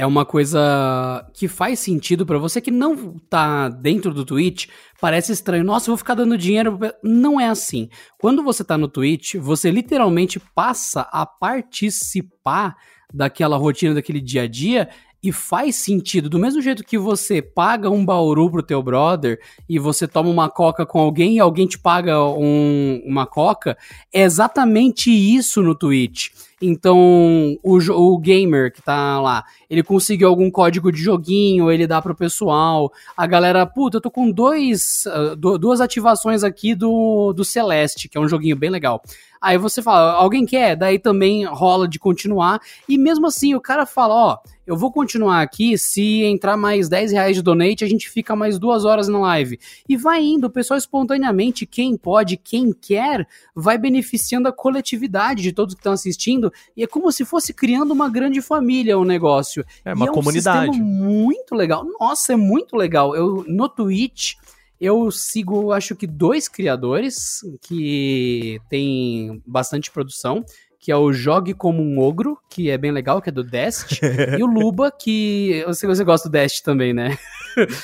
[0.00, 4.66] é uma coisa que faz sentido para você que não tá dentro do Twitch.
[4.98, 5.62] Parece estranho.
[5.62, 6.78] Nossa, eu vou ficar dando dinheiro.
[7.02, 7.90] Não é assim.
[8.18, 12.76] Quando você tá no Twitch, você literalmente passa a participar
[13.12, 14.88] daquela rotina, daquele dia a dia
[15.22, 16.30] e faz sentido.
[16.30, 20.48] Do mesmo jeito que você paga um bauru pro teu brother e você toma uma
[20.48, 23.76] coca com alguém e alguém te paga um, uma coca,
[24.12, 26.28] é exatamente isso no Twitch.
[26.62, 32.02] Então, o, o gamer que tá lá, ele conseguiu algum código de joguinho, ele dá
[32.02, 32.92] pro pessoal.
[33.16, 38.18] A galera, puta, eu tô com dois, uh, duas ativações aqui do, do Celeste, que
[38.18, 39.02] é um joguinho bem legal.
[39.40, 40.76] Aí você fala, alguém quer?
[40.76, 42.60] Daí também rola de continuar.
[42.86, 44.38] E mesmo assim, o cara fala, ó,
[44.70, 48.56] eu vou continuar aqui, se entrar mais 10 reais de donate, a gente fica mais
[48.56, 49.58] duas horas na live.
[49.88, 55.52] E vai indo, o pessoal espontaneamente, quem pode, quem quer, vai beneficiando a coletividade de
[55.52, 56.52] todos que estão assistindo.
[56.76, 59.64] E é como se fosse criando uma grande família o negócio.
[59.84, 60.80] É uma e é comunidade.
[60.80, 61.84] Um muito legal.
[61.98, 63.16] Nossa, é muito legal.
[63.16, 64.34] Eu no Twitch
[64.80, 70.44] eu sigo, acho que dois criadores que tem bastante produção,
[70.80, 74.00] que é o Jogue Como um Ogro, que é bem legal, que é do Dest,
[74.38, 77.18] e o Luba, que você, você gosta do Dest também, né?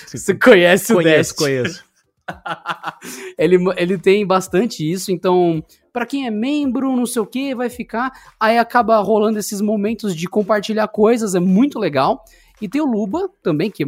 [0.06, 1.36] você conhece o conheço, Dest.
[1.36, 1.84] Conheço,
[3.38, 7.70] ele, ele tem bastante isso, então para quem é membro, não sei o que, vai
[7.70, 8.12] ficar.
[8.38, 12.22] Aí acaba rolando esses momentos de compartilhar coisas, é muito legal.
[12.60, 13.84] E tem o Luba também, que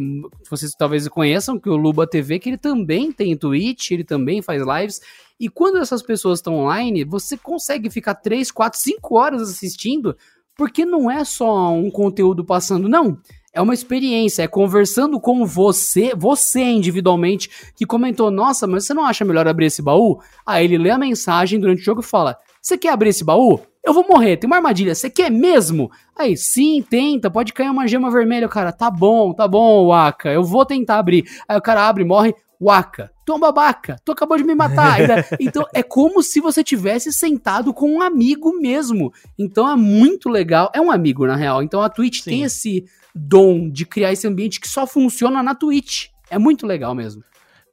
[0.49, 4.41] vocês talvez conheçam, que é o Luba TV, que ele também tem Twitch, ele também
[4.41, 5.01] faz lives.
[5.39, 10.15] E quando essas pessoas estão online, você consegue ficar 3, 4, 5 horas assistindo,
[10.55, 13.17] porque não é só um conteúdo passando, não.
[13.51, 19.05] É uma experiência, é conversando com você, você individualmente, que comentou: Nossa, mas você não
[19.05, 20.21] acha melhor abrir esse baú?
[20.45, 23.59] Aí ele lê a mensagem durante o jogo e fala: Você quer abrir esse baú?
[23.83, 25.89] Eu vou morrer, tem uma armadilha, você quer mesmo?
[26.15, 30.29] Aí, sim, tenta, pode cair uma gema vermelha, o cara, tá bom, tá bom, Waka,
[30.29, 31.25] eu vou tentar abrir.
[31.47, 34.99] Aí o cara abre, morre, Waka, tu é um babaca, tu acabou de me matar.
[35.39, 39.13] então é como se você tivesse sentado com um amigo mesmo.
[39.37, 41.63] Então é muito legal, é um amigo na real.
[41.63, 42.29] Então a Twitch sim.
[42.29, 42.83] tem esse
[43.15, 46.07] dom de criar esse ambiente que só funciona na Twitch.
[46.29, 47.23] É muito legal mesmo.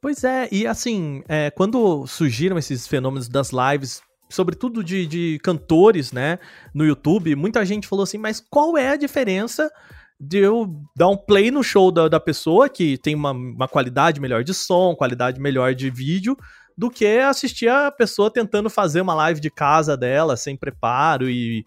[0.01, 6.11] Pois é, e assim, é, quando surgiram esses fenômenos das lives sobretudo de, de cantores,
[6.11, 6.39] né,
[6.73, 9.71] no YouTube, muita gente falou assim, mas qual é a diferença
[10.19, 14.19] de eu dar um play no show da, da pessoa, que tem uma, uma qualidade
[14.19, 16.35] melhor de som, qualidade melhor de vídeo,
[16.75, 21.65] do que assistir a pessoa tentando fazer uma live de casa dela, sem preparo e...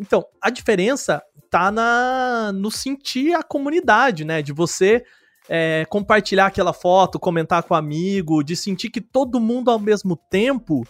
[0.00, 1.20] Então, a diferença
[1.50, 5.02] tá na, no sentir a comunidade, né, de você
[5.48, 10.16] é, compartilhar aquela foto, comentar com o amigo, de sentir que todo mundo ao mesmo
[10.30, 10.86] tempo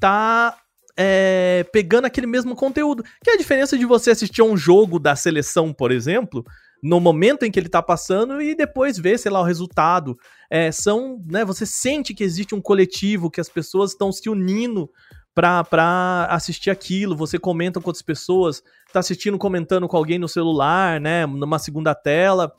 [0.00, 0.56] tá
[0.96, 3.04] é, pegando aquele mesmo conteúdo.
[3.22, 6.44] Que é a diferença de você assistir um jogo da seleção, por exemplo,
[6.82, 10.16] no momento em que ele tá passando e depois ver, sei lá, o resultado.
[10.50, 14.88] É, são, né, você sente que existe um coletivo, que as pessoas estão se unindo
[15.34, 20.28] pra, pra assistir aquilo, você comenta com outras pessoas, tá assistindo, comentando com alguém no
[20.28, 22.52] celular, né, numa segunda tela.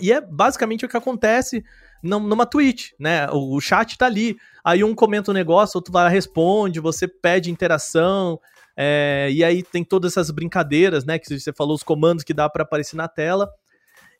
[0.00, 1.64] E é basicamente o que acontece
[2.02, 3.28] numa Twitch, né?
[3.30, 4.36] O, chat tá ali.
[4.64, 8.38] Aí um comenta um negócio, outro vai lá responde, você pede interação.
[8.76, 11.18] É, e aí tem todas essas brincadeiras, né?
[11.18, 13.48] Que você falou, os comandos que dá para aparecer na tela.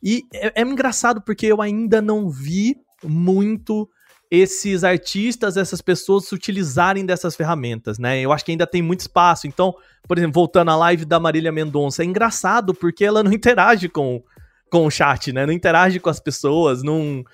[0.02, 3.88] E é, é engraçado porque eu ainda não vi muito
[4.30, 8.20] esses artistas, essas pessoas se utilizarem dessas ferramentas, né?
[8.20, 9.46] Eu acho que ainda tem muito espaço.
[9.46, 9.74] Então,
[10.06, 14.22] por exemplo, voltando à live da Marília Mendonça, é engraçado porque ela não interage com,
[14.70, 15.46] com o chat, né?
[15.46, 17.24] Não interage com as pessoas, não,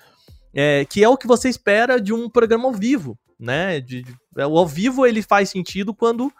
[0.53, 3.79] é, que é o que você espera de um programa ao vivo, né?
[3.79, 6.31] De, de, é, o ao vivo ele faz sentido quando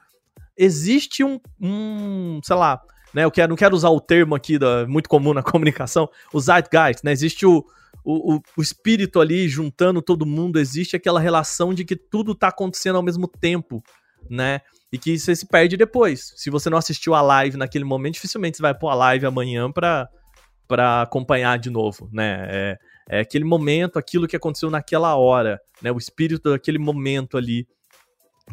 [0.55, 2.79] existe um, um sei lá,
[3.13, 3.23] né?
[3.23, 7.03] Eu quero, não quero usar o termo aqui da, muito comum na comunicação, o zeitgeist,
[7.03, 7.11] né?
[7.11, 7.65] Existe o,
[8.03, 12.49] o, o, o, espírito ali juntando todo mundo, existe aquela relação de que tudo tá
[12.49, 13.83] acontecendo ao mesmo tempo,
[14.29, 14.61] né?
[14.91, 16.33] E que você se perde depois.
[16.35, 19.71] Se você não assistiu a live naquele momento, dificilmente você vai pôr a live amanhã
[19.71, 20.07] pra,
[20.67, 22.47] pra acompanhar de novo, né?
[22.49, 22.77] É,
[23.09, 25.91] é aquele momento, aquilo que aconteceu naquela hora, né?
[25.91, 27.67] O espírito daquele momento ali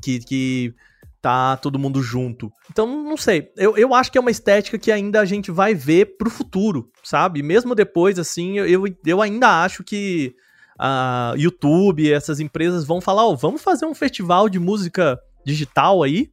[0.03, 0.75] que, que
[1.21, 2.51] tá todo mundo junto.
[2.71, 3.51] Então, não sei.
[3.57, 6.91] Eu, eu acho que é uma estética que ainda a gente vai ver pro futuro,
[7.03, 7.43] sabe?
[7.43, 10.35] Mesmo depois, assim, eu, eu ainda acho que
[10.79, 15.19] a uh, YouTube, essas empresas vão falar, ó, oh, vamos fazer um festival de música
[15.45, 16.31] digital aí,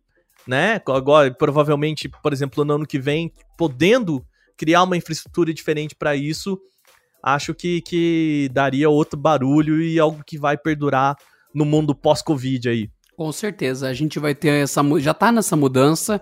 [0.48, 0.82] né?
[0.88, 6.58] Agora, provavelmente, por exemplo, no ano que vem, podendo criar uma infraestrutura diferente para isso,
[7.22, 11.16] acho que, que daria outro barulho e algo que vai perdurar
[11.54, 12.90] no mundo pós-Covid aí.
[13.16, 14.82] Com certeza, a gente vai ter essa.
[15.00, 16.22] Já tá nessa mudança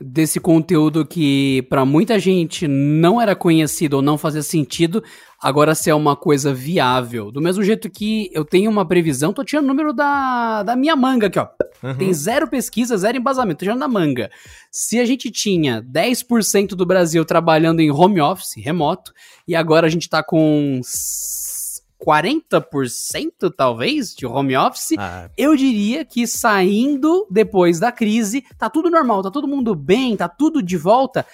[0.00, 5.02] desse conteúdo que para muita gente não era conhecido ou não fazia sentido,
[5.42, 7.32] agora ser uma coisa viável.
[7.32, 10.94] Do mesmo jeito que eu tenho uma previsão, tô tirando o número da, da minha
[10.94, 11.48] manga aqui, ó.
[11.82, 11.96] Uhum.
[11.96, 14.30] Tem zero pesquisa, zero embasamento, tô tirando da manga.
[14.70, 19.12] Se a gente tinha 10% do Brasil trabalhando em home office, remoto,
[19.48, 20.80] e agora a gente tá com
[22.00, 25.28] 40% talvez de home office, ah.
[25.36, 30.28] eu diria que saindo depois da crise, tá tudo normal, tá todo mundo bem, tá
[30.28, 31.26] tudo de volta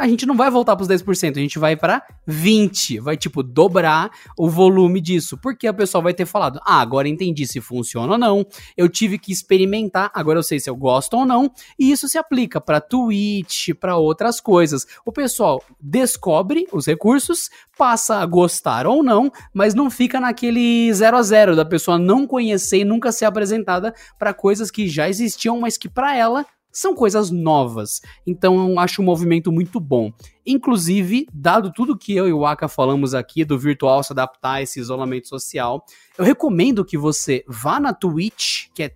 [0.00, 3.42] a gente não vai voltar para os 10%, a gente vai para 20, vai tipo
[3.42, 8.12] dobrar o volume disso, porque a pessoa vai ter falado: "Ah, agora entendi se funciona
[8.14, 8.46] ou não.
[8.76, 11.52] Eu tive que experimentar, agora eu sei se eu gosto ou não".
[11.78, 14.86] E isso se aplica para Twitch, para outras coisas.
[15.04, 21.18] O pessoal descobre os recursos, passa a gostar ou não, mas não fica naquele zero
[21.18, 25.60] a zero da pessoa não conhecer e nunca ser apresentada para coisas que já existiam,
[25.60, 28.00] mas que para ela são coisas novas.
[28.26, 30.12] Então acho um movimento muito bom.
[30.46, 34.62] Inclusive, dado tudo que eu e o Aka falamos aqui do virtual se adaptar a
[34.62, 35.84] esse isolamento social,
[36.18, 38.88] eu recomendo que você vá na Twitch, que é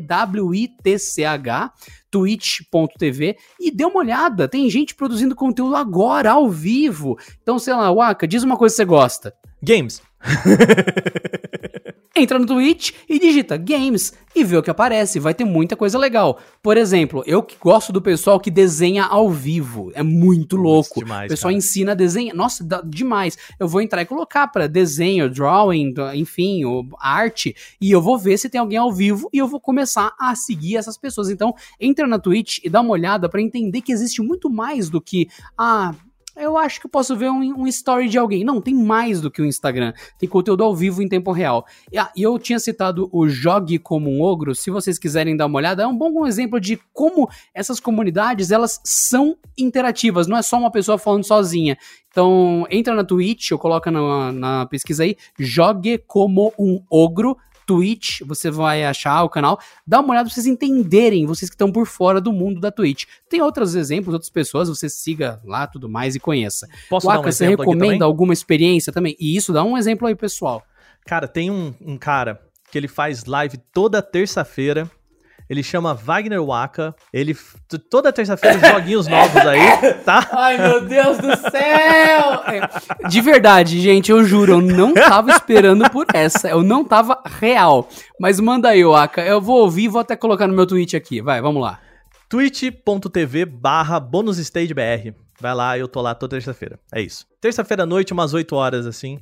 [2.11, 4.49] twitch.tv, e dê uma olhada.
[4.49, 7.17] Tem gente produzindo conteúdo agora, ao vivo.
[7.43, 9.35] Então, sei lá, Waka, diz uma coisa que você gosta.
[9.63, 10.03] Games.
[12.19, 15.19] entra no Twitch e digita games e vê o que aparece.
[15.19, 16.39] Vai ter muita coisa legal.
[16.63, 19.91] Por exemplo, eu que gosto do pessoal que desenha ao vivo.
[19.95, 21.01] É muito louco.
[21.01, 21.59] Demais, o pessoal cara.
[21.59, 22.37] ensina a desenhar.
[22.37, 23.37] Nossa, demais.
[23.59, 26.63] Eu vou entrar e colocar para desenho, drawing, enfim,
[27.01, 27.55] arte.
[27.81, 30.77] E eu vou ver se tem alguém ao vivo e eu vou começar a seguir
[30.77, 31.31] essas pessoas.
[31.31, 35.01] Então, entra na Twitch e dá uma olhada para entender que existe muito mais do
[35.01, 35.95] que, ah,
[36.39, 38.45] eu acho que posso ver um, um, story de alguém.
[38.45, 39.93] Não, tem mais do que o Instagram.
[40.19, 41.67] Tem conteúdo ao vivo em tempo real.
[41.93, 44.55] E ah, eu tinha citado o Jogue como um Ogro.
[44.55, 48.81] Se vocês quiserem dar uma olhada, é um bom exemplo de como essas comunidades elas
[48.85, 50.27] são interativas.
[50.27, 51.77] Não é só uma pessoa falando sozinha.
[52.11, 57.37] Então, entra na Twitch, ou coloca na, na pesquisa aí, Jogue como um Ogro
[57.69, 59.61] Twitch, você vai achar o canal.
[59.87, 63.05] Dá uma olhada pra vocês entenderem, vocês que estão por fora do mundo da Twitch.
[63.29, 66.67] Tem outros exemplos, outras pessoas, você siga lá tudo mais e conheça.
[66.89, 69.15] Posso Waka, dar um você recomenda alguma experiência também?
[69.21, 70.65] E isso, dá um exemplo aí, pessoal.
[71.05, 72.41] Cara, tem um, um cara
[72.71, 74.91] que ele faz live toda terça-feira
[75.49, 76.95] ele chama Wagner Waka.
[77.13, 77.37] Ele
[77.91, 80.29] toda terça-feira joguinhos novos aí, tá?
[80.33, 82.43] Ai, meu Deus do céu!
[82.47, 86.49] É, de verdade, gente, eu juro, eu não tava esperando por essa.
[86.49, 87.89] Eu não tava real.
[88.21, 89.23] Mas manda aí, Waka.
[89.23, 91.21] Eu vou ouvir e vou até colocar no meu tweet aqui.
[91.21, 91.81] Vai, vamos lá.
[92.29, 95.15] twitch.tv barra bonusstagebr.
[95.41, 96.79] Vai lá, eu tô lá toda terça-feira.
[96.93, 97.25] É isso.
[97.41, 99.21] Terça-feira à noite, umas 8 horas, assim,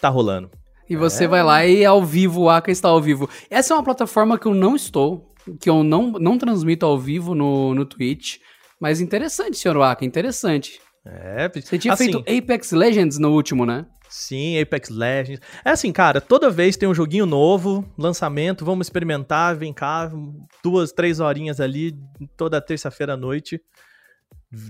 [0.00, 0.50] tá rolando.
[0.88, 1.28] E você é.
[1.28, 3.28] vai lá e ao vivo, o Aka está ao vivo.
[3.50, 7.34] Essa é uma plataforma que eu não estou que eu não, não transmito ao vivo
[7.34, 8.38] no, no Twitch.
[8.80, 10.80] Mas interessante, senhor Waka, interessante.
[11.04, 13.86] É, Você tinha assim, feito Apex Legends no último, né?
[14.08, 15.40] Sim, Apex Legends.
[15.64, 20.10] É assim, cara, toda vez tem um joguinho novo, lançamento, vamos experimentar, vem cá,
[20.62, 21.96] duas, três horinhas ali,
[22.36, 23.60] toda terça-feira à noite,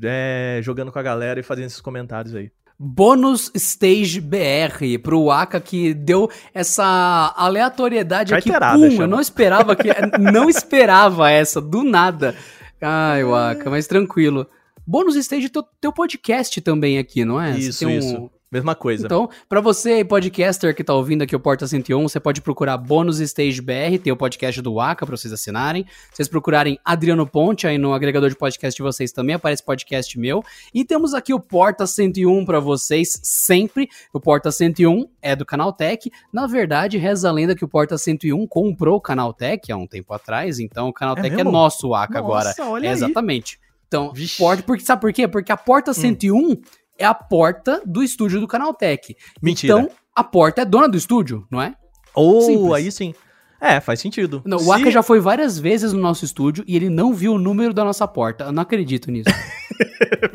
[0.03, 2.51] é, jogando com a galera e fazendo esses comentários aí.
[2.79, 8.51] Bônus Stage BR pro Aka que deu essa aleatoriedade aqui.
[8.51, 12.37] Pum, eu não esperava que não esperava essa do nada.
[12.81, 14.47] Ai, Waka, mas tranquilo.
[14.87, 17.59] Bônus Stage teu, teu podcast também aqui, não é?
[17.59, 18.31] Isso, um, isso.
[18.57, 19.05] Mesma coisa.
[19.05, 23.21] Então, para você, podcaster que tá ouvindo aqui o Porta 101, você pode procurar Bônus
[23.21, 25.85] Stage BR, tem o podcast do Waka para vocês assinarem.
[25.85, 30.19] Se vocês procurarem Adriano Ponte aí no agregador de podcast de vocês também aparece podcast
[30.19, 30.43] meu.
[30.73, 33.91] E temos aqui o Porta 101 para vocês sempre.
[34.11, 36.11] O Porta 101 é do Canaltech.
[36.33, 40.15] Na verdade, reza a lenda que o Porta 101 comprou o Canaltech há um tempo
[40.15, 42.71] atrás, então o Canaltech é, é nosso Waka Nossa, agora.
[42.71, 43.61] Olha é, exatamente.
[43.87, 44.43] Então, Vixe.
[44.67, 45.29] porque sabe por quê?
[45.29, 46.57] Porque a Porta 101 hum
[46.99, 49.17] é a porta do estúdio do Canaltech.
[49.43, 49.75] Mentira.
[49.81, 51.75] Então, a porta é dona do estúdio, não é?
[52.15, 52.73] Ou simples.
[52.73, 53.15] aí sim.
[53.61, 54.43] É, faz sentido.
[54.45, 57.33] Não, Se- o Aka já foi várias vezes no nosso estúdio e ele não viu
[57.33, 58.45] o número da nossa porta.
[58.45, 59.31] Eu não acredito nisso.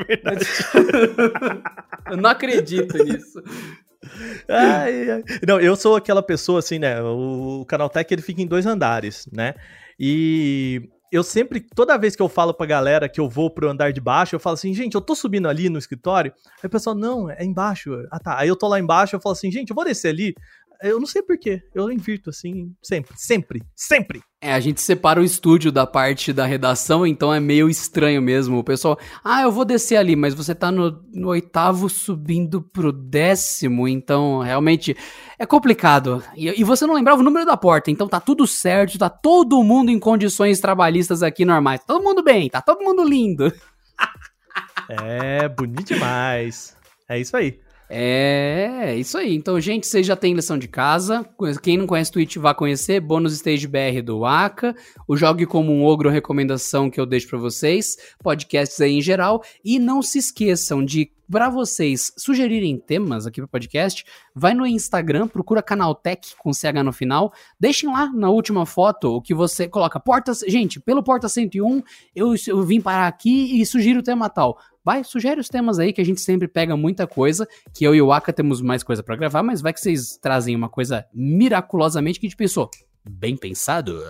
[2.10, 3.42] Eu não acredito nisso.
[4.50, 5.24] Ai, ai.
[5.48, 7.02] Não, eu sou aquela pessoa assim, né?
[7.02, 9.54] O Canaltech ele fica em dois andares, né?
[10.00, 13.92] E eu sempre, toda vez que eu falo pra galera que eu vou pro andar
[13.92, 16.34] de baixo, eu falo assim, gente, eu tô subindo ali no escritório.
[16.64, 17.92] Aí o pessoal, não, é embaixo.
[18.10, 18.38] Ah tá.
[18.38, 20.34] Aí eu tô lá embaixo, eu falo assim, gente, eu vou descer ali.
[20.82, 21.62] Eu não sei porquê.
[21.76, 24.24] Eu invirto assim, sempre, sempre, sempre.
[24.42, 28.58] É, a gente separa o estúdio da parte da redação, então é meio estranho mesmo.
[28.58, 32.92] O pessoal, ah, eu vou descer ali, mas você tá no, no oitavo subindo pro
[32.92, 34.98] décimo, então realmente
[35.38, 36.24] é complicado.
[36.36, 39.64] E, e você não lembrava o número da porta, então tá tudo certo, tá todo
[39.64, 41.82] mundo em condições trabalhistas aqui normais.
[41.86, 43.54] Todo mundo bem, tá todo mundo lindo.
[44.90, 46.76] É, bonito demais.
[47.08, 47.62] É isso aí.
[47.94, 49.36] É, isso aí.
[49.36, 51.28] Então, gente, vocês já têm lição de casa.
[51.62, 53.02] Quem não conhece Twitch, vá conhecer.
[53.02, 54.74] Bônus Stage BR do Aka.
[55.06, 57.98] O Jogue Como um Ogro, recomendação que eu deixo pra vocês.
[58.24, 59.44] Podcasts aí em geral.
[59.62, 65.28] E não se esqueçam de, pra vocês sugerirem temas aqui pro podcast, vai no Instagram,
[65.28, 67.34] procura Canaltech com CH no final.
[67.60, 70.00] Deixem lá na última foto o que você coloca.
[70.00, 71.84] Portas, gente, pelo Porta 101,
[72.16, 74.58] eu, eu vim parar aqui e sugiro o tema tal.
[74.84, 78.02] Vai, sugere os temas aí que a gente sempre pega muita coisa, que eu e
[78.02, 82.20] o Aka temos mais coisa pra gravar, mas vai que vocês trazem uma coisa miraculosamente
[82.20, 82.70] que a gente pensou.
[83.08, 84.02] Bem pensado.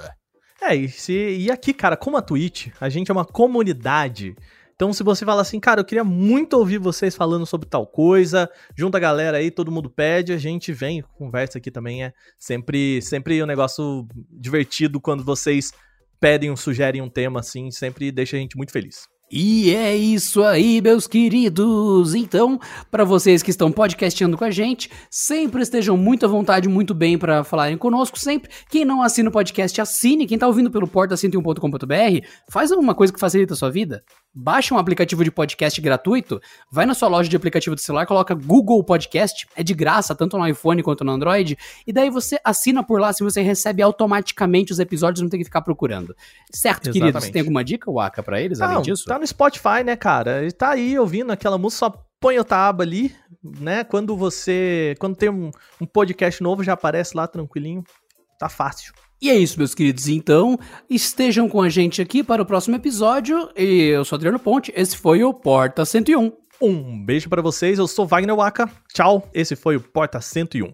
[0.61, 4.35] É, e, se, e aqui, cara, como a Twitch, a gente é uma comunidade.
[4.81, 8.49] Então, se você fala assim, cara, eu queria muito ouvir vocês falando sobre tal coisa,
[8.76, 12.03] junta a galera aí, todo mundo pede, a gente vem, conversa aqui também.
[12.03, 15.72] É sempre, sempre um negócio divertido quando vocês
[16.19, 19.10] pedem ou sugerem um tema assim, sempre deixa a gente muito feliz.
[19.33, 22.13] E é isso aí, meus queridos.
[22.13, 22.59] Então,
[22.91, 27.17] para vocês que estão podcastando com a gente, sempre estejam muito à vontade, muito bem
[27.17, 28.51] para falarem conosco, sempre.
[28.69, 30.27] Quem não assina o podcast, assine.
[30.27, 34.03] Quem tá ouvindo pelo porta101.com.br, faz alguma coisa que facilita a sua vida.
[34.33, 36.39] Baixa um aplicativo de podcast gratuito,
[36.69, 40.37] vai na sua loja de aplicativo do celular, coloca Google Podcast, é de graça, tanto
[40.37, 44.71] no iPhone quanto no Android, e daí você assina por lá, se você recebe automaticamente
[44.71, 46.15] os episódios, não tem que ficar procurando.
[46.49, 47.09] Certo, queridos?
[47.09, 47.33] Exatamente.
[47.33, 49.03] Tem alguma dica, Waka, pra eles, além Não, disso?
[49.03, 50.41] tá no Spotify, né, cara?
[50.41, 53.84] Ele tá aí ouvindo aquela música, só põe outra aba ali, né?
[53.84, 54.95] Quando você.
[54.99, 57.84] Quando tem um, um podcast novo, já aparece lá tranquilinho.
[58.38, 58.93] Tá fácil.
[59.22, 60.07] E é isso, meus queridos.
[60.07, 60.57] Então,
[60.89, 63.49] estejam com a gente aqui para o próximo episódio.
[63.56, 66.31] E eu sou Adriano Ponte, esse foi o Porta 101.
[66.60, 68.69] Um beijo pra vocês, eu sou Wagner Waka.
[68.93, 70.73] Tchau, esse foi o Porta 101.